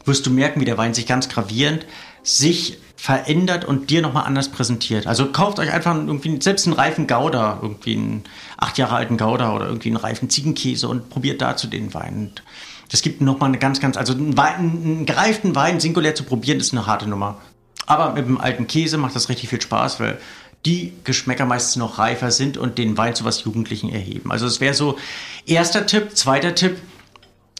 wirst 0.05 0.25
du 0.25 0.31
merken, 0.31 0.61
wie 0.61 0.65
der 0.65 0.77
Wein 0.77 0.93
sich 0.93 1.07
ganz 1.07 1.27
gravierend 1.27 1.85
sich 2.23 2.77
verändert 2.95 3.63
und 3.63 3.89
dir 3.89 4.01
nochmal 4.01 4.25
anders 4.25 4.49
präsentiert. 4.49 5.07
Also 5.07 5.27
kauft 5.27 5.59
euch 5.59 5.71
einfach 5.71 5.95
irgendwie 5.95 6.41
selbst 6.41 6.65
einen 6.65 6.75
reifen 6.75 7.07
Gouda, 7.07 7.59
irgendwie 7.61 7.95
einen 7.95 8.23
acht 8.57 8.77
Jahre 8.77 8.95
alten 8.95 9.17
Gouda 9.17 9.55
oder 9.55 9.67
irgendwie 9.67 9.89
einen 9.89 9.97
reifen 9.97 10.29
Ziegenkäse 10.29 10.87
und 10.87 11.09
probiert 11.09 11.41
dazu 11.41 11.67
den 11.67 11.93
Wein. 11.93 12.31
Das 12.89 13.01
gibt 13.01 13.21
nochmal 13.21 13.49
eine 13.49 13.59
ganz, 13.59 13.79
ganz, 13.79 13.97
also 13.97 14.13
einen, 14.13 14.35
Wein, 14.37 14.55
einen 14.55 15.05
gereiften 15.05 15.55
Wein 15.55 15.79
singulär 15.79 16.15
zu 16.15 16.23
probieren, 16.23 16.59
ist 16.59 16.73
eine 16.73 16.85
harte 16.85 17.07
Nummer. 17.07 17.37
Aber 17.87 18.13
mit 18.13 18.27
dem 18.27 18.39
alten 18.39 18.67
Käse 18.67 18.97
macht 18.97 19.15
das 19.15 19.29
richtig 19.29 19.49
viel 19.49 19.61
Spaß, 19.61 19.99
weil 19.99 20.19
die 20.65 20.93
Geschmäcker 21.05 21.45
meistens 21.45 21.77
noch 21.77 21.97
reifer 21.97 22.29
sind 22.29 22.57
und 22.57 22.77
den 22.77 22.97
Wein 22.97 23.15
zu 23.15 23.23
was 23.23 23.43
Jugendlichen 23.43 23.89
erheben. 23.89 24.31
Also 24.31 24.45
es 24.45 24.59
wäre 24.59 24.73
so 24.73 24.97
erster 25.45 25.85
Tipp. 25.85 26.15
Zweiter 26.15 26.53
Tipp, 26.53 26.77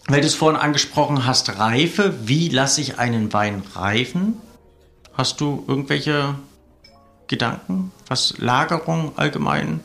weil 0.08 0.22
du 0.22 0.28
es 0.28 0.36
vorhin 0.36 0.60
angesprochen 0.60 1.26
hast, 1.26 1.58
Reife. 1.58 2.14
Wie 2.28 2.50
lasse 2.50 2.82
ich 2.82 3.00
einen 3.00 3.32
Wein 3.34 3.64
reifen? 3.74 4.34
Hast 5.14 5.40
du 5.40 5.64
irgendwelche 5.68 6.36
Gedanken? 7.28 7.92
Was 8.08 8.38
Lagerung 8.38 9.14
allgemein? 9.18 9.80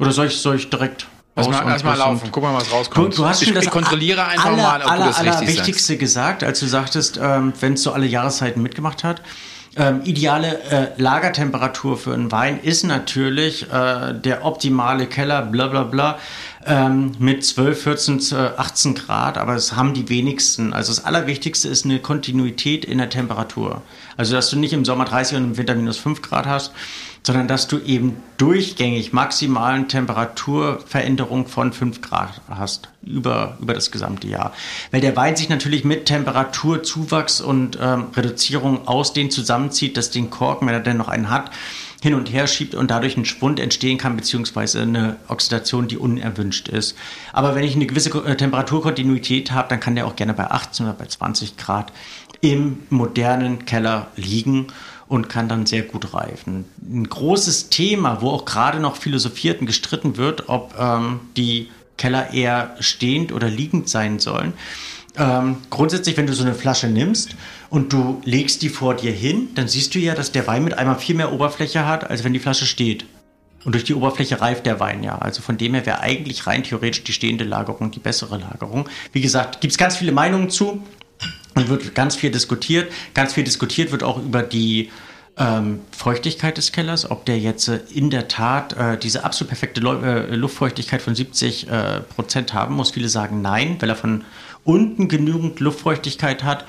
Oder 0.00 0.10
soll 0.10 0.26
ich, 0.26 0.38
soll 0.38 0.56
ich 0.56 0.68
direkt 0.68 1.06
Lass 1.36 1.48
mal, 1.48 1.64
lass 1.66 1.82
mal 1.82 1.96
laufen, 1.96 2.28
guck 2.30 2.42
mal, 2.44 2.54
was 2.54 2.70
rauskommt. 2.70 3.12
Du, 3.12 3.16
du 3.22 3.26
hast 3.26 3.40
schon 3.40 3.48
ich, 3.48 3.54
das 3.54 3.64
ich 3.64 3.70
kontrolliere 3.70 4.24
einfach 4.24 4.46
aller, 4.46 4.62
mal, 4.62 4.82
ob 4.82 4.90
aller, 4.90 5.02
du 5.02 5.08
das 5.08 5.18
aller 5.18 5.40
richtig 5.40 5.56
Wichtigste 5.56 5.92
sagst. 5.94 6.00
gesagt, 6.00 6.44
als 6.44 6.60
du 6.60 6.66
sagtest, 6.66 7.18
ähm, 7.20 7.52
wenn 7.60 7.72
es 7.72 7.82
so 7.82 7.92
alle 7.92 8.06
Jahreszeiten 8.06 8.62
mitgemacht 8.62 9.02
hat. 9.02 9.20
Ähm, 9.76 10.02
ideale 10.04 10.60
äh, 10.70 11.02
Lagertemperatur 11.02 11.98
für 11.98 12.14
einen 12.14 12.30
Wein 12.30 12.60
ist 12.60 12.84
natürlich 12.84 13.64
äh, 13.72 14.14
der 14.14 14.44
optimale 14.44 15.06
Keller, 15.06 15.42
bla 15.42 15.66
bla 15.66 15.82
bla, 15.82 16.18
ähm, 16.64 17.16
mit 17.18 17.44
12, 17.44 17.82
14, 17.82 18.20
18 18.56 18.94
Grad, 18.94 19.36
aber 19.36 19.56
es 19.56 19.74
haben 19.74 19.92
die 19.92 20.08
wenigsten. 20.08 20.72
Also 20.72 20.92
das 20.92 21.04
Allerwichtigste 21.04 21.66
ist 21.68 21.84
eine 21.84 21.98
Kontinuität 21.98 22.84
in 22.84 22.98
der 22.98 23.10
Temperatur. 23.10 23.82
Also 24.16 24.36
dass 24.36 24.48
du 24.50 24.56
nicht 24.56 24.72
im 24.72 24.84
Sommer 24.84 25.06
30 25.06 25.38
und 25.38 25.44
im 25.44 25.56
Winter 25.56 25.74
minus 25.74 25.96
5 25.98 26.22
Grad 26.22 26.46
hast, 26.46 26.72
sondern 27.26 27.48
dass 27.48 27.66
du 27.68 27.78
eben 27.78 28.16
durchgängig 28.36 29.12
maximalen 29.12 29.88
Temperaturveränderung 29.88 31.46
von 31.46 31.72
5 31.72 32.02
Grad 32.02 32.42
hast 32.48 32.88
über, 33.02 33.56
über 33.60 33.72
das 33.72 33.90
gesamte 33.90 34.28
Jahr. 34.28 34.52
Weil 34.90 35.00
der 35.00 35.16
Wein 35.16 35.34
sich 35.34 35.48
natürlich 35.48 35.84
mit 35.84 36.04
Temperaturzuwachs 36.04 37.40
und 37.40 37.78
ähm, 37.80 38.06
Reduzierung 38.14 38.86
aus 38.86 39.14
den 39.14 39.30
zusammenzieht, 39.30 39.96
dass 39.96 40.10
den 40.10 40.28
Korken, 40.28 40.68
wenn 40.68 40.74
er 40.74 40.80
denn 40.80 40.98
noch 40.98 41.08
einen 41.08 41.30
hat, 41.30 41.50
hin 42.02 42.12
und 42.12 42.30
her 42.30 42.46
schiebt 42.46 42.74
und 42.74 42.90
dadurch 42.90 43.16
ein 43.16 43.24
Schwund 43.24 43.58
entstehen 43.58 43.96
kann, 43.96 44.14
beziehungsweise 44.14 44.82
eine 44.82 45.16
Oxidation, 45.28 45.88
die 45.88 45.96
unerwünscht 45.96 46.68
ist. 46.68 46.94
Aber 47.32 47.54
wenn 47.54 47.64
ich 47.64 47.74
eine 47.74 47.86
gewisse 47.86 48.10
äh, 48.26 48.36
Temperaturkontinuität 48.36 49.52
habe, 49.52 49.70
dann 49.70 49.80
kann 49.80 49.94
der 49.94 50.06
auch 50.06 50.16
gerne 50.16 50.34
bei 50.34 50.50
18 50.50 50.84
oder 50.84 50.94
bei 50.94 51.06
20 51.06 51.56
Grad 51.56 51.90
im 52.42 52.80
modernen 52.90 53.64
Keller 53.64 54.08
liegen 54.16 54.66
und 55.14 55.28
kann 55.28 55.48
dann 55.48 55.64
sehr 55.64 55.82
gut 55.82 56.12
reifen. 56.12 56.64
Ein 56.82 57.08
großes 57.08 57.68
Thema, 57.68 58.20
wo 58.20 58.30
auch 58.30 58.44
gerade 58.44 58.80
noch 58.80 58.96
philosophiert 58.96 59.60
und 59.60 59.66
gestritten 59.66 60.16
wird, 60.16 60.48
ob 60.48 60.74
ähm, 60.78 61.20
die 61.36 61.68
Keller 61.96 62.32
eher 62.32 62.74
stehend 62.80 63.32
oder 63.32 63.48
liegend 63.48 63.88
sein 63.88 64.18
sollen. 64.18 64.54
Ähm, 65.16 65.58
grundsätzlich, 65.70 66.16
wenn 66.16 66.26
du 66.26 66.32
so 66.32 66.42
eine 66.42 66.54
Flasche 66.54 66.88
nimmst 66.88 67.36
und 67.70 67.92
du 67.92 68.20
legst 68.24 68.62
die 68.62 68.68
vor 68.68 68.94
dir 68.94 69.12
hin, 69.12 69.50
dann 69.54 69.68
siehst 69.68 69.94
du 69.94 70.00
ja, 70.00 70.14
dass 70.14 70.32
der 70.32 70.48
Wein 70.48 70.64
mit 70.64 70.76
einmal 70.76 70.98
viel 70.98 71.14
mehr 71.14 71.32
Oberfläche 71.32 71.86
hat, 71.86 72.10
als 72.10 72.24
wenn 72.24 72.32
die 72.32 72.40
Flasche 72.40 72.66
steht. 72.66 73.04
Und 73.64 73.72
durch 73.74 73.84
die 73.84 73.94
Oberfläche 73.94 74.40
reift 74.40 74.66
der 74.66 74.80
Wein 74.80 75.02
ja. 75.04 75.16
Also 75.18 75.40
von 75.40 75.56
dem 75.56 75.74
her 75.74 75.86
wäre 75.86 76.00
eigentlich 76.00 76.46
rein 76.48 76.64
theoretisch 76.64 77.04
die 77.04 77.12
stehende 77.12 77.44
Lagerung 77.44 77.92
die 77.92 78.00
bessere 78.00 78.36
Lagerung. 78.36 78.88
Wie 79.12 79.20
gesagt, 79.20 79.60
gibt 79.60 79.70
es 79.70 79.78
ganz 79.78 79.96
viele 79.96 80.12
Meinungen 80.12 80.50
zu 80.50 80.82
und 81.54 81.68
wird 81.68 81.94
ganz 81.94 82.16
viel 82.16 82.30
diskutiert. 82.30 82.90
Ganz 83.14 83.32
viel 83.34 83.44
diskutiert 83.44 83.92
wird 83.92 84.02
auch 84.02 84.18
über 84.18 84.42
die 84.42 84.90
ähm, 85.36 85.80
Feuchtigkeit 85.90 86.56
des 86.56 86.72
Kellers, 86.72 87.10
ob 87.10 87.24
der 87.24 87.38
jetzt 87.38 87.68
äh, 87.68 87.80
in 87.92 88.10
der 88.10 88.28
Tat 88.28 88.72
äh, 88.74 88.98
diese 88.98 89.24
absolut 89.24 89.48
perfekte 89.48 89.80
Lu 89.80 89.92
äh, 90.00 90.34
Luftfeuchtigkeit 90.34 91.02
von 91.02 91.14
70 91.14 91.68
äh, 91.68 92.00
Prozent 92.00 92.54
haben 92.54 92.76
muss. 92.76 92.92
Viele 92.92 93.08
sagen 93.08 93.42
nein, 93.42 93.76
weil 93.80 93.88
er 93.88 93.96
von 93.96 94.24
unten 94.64 95.08
genügend 95.08 95.60
Luftfeuchtigkeit 95.60 96.44
hat 96.44 96.64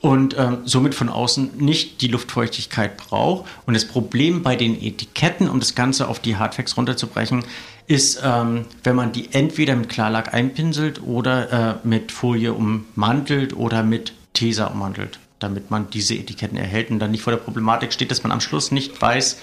und 0.00 0.36
ähm, 0.36 0.58
somit 0.64 0.96
von 0.96 1.08
außen 1.08 1.52
nicht 1.58 2.00
die 2.00 2.08
Luftfeuchtigkeit 2.08 2.96
braucht. 2.96 3.48
Und 3.66 3.74
das 3.74 3.86
Problem 3.86 4.42
bei 4.42 4.56
den 4.56 4.80
Etiketten, 4.82 5.48
um 5.48 5.60
das 5.60 5.76
Ganze 5.76 6.08
auf 6.08 6.18
die 6.18 6.36
Hardfacts 6.36 6.76
runterzubrechen, 6.76 7.44
ist, 7.86 8.20
ähm, 8.22 8.66
wenn 8.84 8.96
man 8.96 9.12
die 9.12 9.32
entweder 9.32 9.76
mit 9.76 9.88
Klarlack 9.88 10.32
einpinselt 10.32 11.02
oder 11.02 11.80
äh, 11.84 11.86
mit 11.86 12.12
Folie 12.12 12.52
ummantelt 12.52 13.54
oder 13.54 13.82
mit 13.82 14.12
Tesa 14.32 14.66
ummantelt, 14.66 15.18
damit 15.38 15.70
man 15.70 15.90
diese 15.90 16.14
Etiketten 16.14 16.56
erhält 16.56 16.90
und 16.90 16.98
dann 16.98 17.10
nicht 17.10 17.22
vor 17.22 17.32
der 17.32 17.40
Problematik 17.40 17.92
steht, 17.92 18.10
dass 18.10 18.22
man 18.22 18.32
am 18.32 18.40
Schluss 18.40 18.70
nicht 18.70 19.00
weiß, 19.00 19.38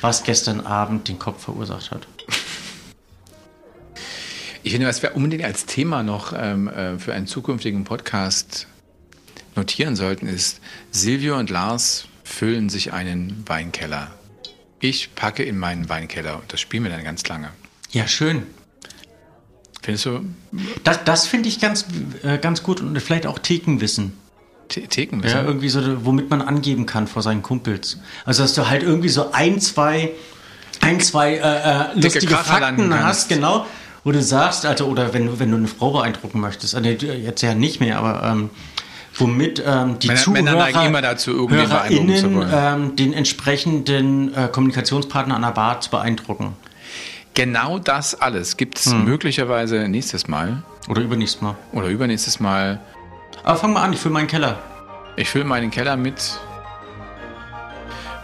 was 0.00 0.22
gestern 0.22 0.60
Abend 0.60 1.08
den 1.08 1.18
Kopf 1.18 1.44
verursacht 1.44 1.90
hat. 1.90 2.06
Ich 4.62 4.72
finde, 4.72 4.86
was 4.86 5.02
wir 5.02 5.16
unbedingt 5.16 5.44
als 5.44 5.64
Thema 5.64 6.02
noch 6.02 6.34
ähm, 6.36 6.68
äh, 6.68 6.98
für 6.98 7.14
einen 7.14 7.26
zukünftigen 7.26 7.84
Podcast 7.84 8.66
notieren 9.56 9.96
sollten, 9.96 10.26
ist, 10.26 10.60
Silvio 10.90 11.38
und 11.38 11.48
Lars 11.48 12.08
füllen 12.24 12.68
sich 12.68 12.92
einen 12.92 13.42
Weinkeller. 13.46 14.10
Ich 14.78 15.14
packe 15.14 15.42
in 15.44 15.58
meinen 15.58 15.88
Weinkeller 15.88 16.36
und 16.40 16.52
das 16.52 16.60
spielen 16.60 16.84
wir 16.84 16.90
dann 16.90 17.04
ganz 17.04 17.26
lange. 17.26 17.50
Ja, 17.92 18.06
schön. 18.06 18.46
Findest 19.82 20.06
du? 20.06 20.20
Das, 20.84 21.04
das 21.04 21.26
finde 21.26 21.48
ich 21.48 21.60
ganz, 21.60 21.86
äh, 22.22 22.38
ganz 22.38 22.62
gut 22.62 22.80
und 22.80 22.98
vielleicht 23.00 23.26
auch 23.26 23.38
Thekenwissen. 23.38 24.12
The 24.70 24.82
Thekenwissen? 24.82 25.38
Ja, 25.38 25.44
irgendwie 25.44 25.68
so, 25.68 26.04
womit 26.04 26.30
man 26.30 26.42
angeben 26.42 26.86
kann 26.86 27.06
vor 27.06 27.22
seinen 27.22 27.42
Kumpels. 27.42 27.98
Also, 28.24 28.42
dass 28.42 28.54
du 28.54 28.68
halt 28.68 28.82
irgendwie 28.82 29.08
so 29.08 29.32
ein, 29.32 29.60
zwei, 29.60 30.10
ein, 30.80 31.00
zwei 31.00 31.34
äh, 31.34 31.38
äh, 31.38 32.00
lustige 32.00 32.36
Fakten 32.36 32.94
hast, 32.94 33.28
genau, 33.28 33.66
wo 34.04 34.12
du 34.12 34.22
sagst, 34.22 34.66
also, 34.66 34.86
oder 34.86 35.12
wenn 35.12 35.26
du, 35.26 35.38
wenn 35.40 35.50
du 35.50 35.56
eine 35.56 35.66
Frau 35.66 35.92
beeindrucken 35.92 36.40
möchtest, 36.40 36.74
also 36.74 36.88
jetzt 36.88 37.42
ja 37.42 37.54
nicht 37.54 37.80
mehr, 37.80 37.98
aber 37.98 38.22
ähm, 38.28 38.50
womit 39.14 39.62
ähm, 39.66 39.98
die 39.98 40.08
Männer, 40.08 40.20
Zuhörer 40.20 40.42
Männer 40.42 40.86
immer 40.86 41.02
dazu, 41.02 41.32
irgendwie 41.32 41.66
beeindrucken 41.66 42.16
zu 42.16 42.34
wollen. 42.34 42.50
Ähm, 42.52 42.96
den 42.96 43.12
entsprechenden 43.12 44.34
äh, 44.34 44.48
Kommunikationspartner 44.48 45.34
an 45.34 45.42
der 45.42 45.50
Bar 45.50 45.80
zu 45.80 45.90
beeindrucken. 45.90 46.54
Genau 47.34 47.78
das 47.78 48.20
alles 48.20 48.56
gibt 48.56 48.78
es 48.78 48.86
hm. 48.86 49.04
möglicherweise 49.04 49.88
nächstes 49.88 50.28
Mal. 50.28 50.62
Oder 50.88 51.02
übernächstes 51.02 51.42
Mal. 51.42 51.56
Oder 51.72 51.86
übernächstes 51.88 52.40
Mal. 52.40 52.80
Aber 53.44 53.56
fang 53.56 53.72
mal 53.72 53.82
an, 53.82 53.92
ich 53.92 54.00
fülle 54.00 54.14
meinen 54.14 54.26
Keller. 54.26 54.58
Ich 55.16 55.28
fülle 55.28 55.44
meinen 55.44 55.70
Keller 55.70 55.96
mit 55.96 56.40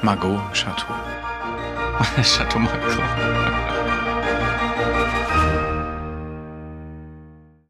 Margot 0.02 0.40
Chateau. 0.52 0.94
Chateau 2.22 2.58
Margot. 2.58 3.65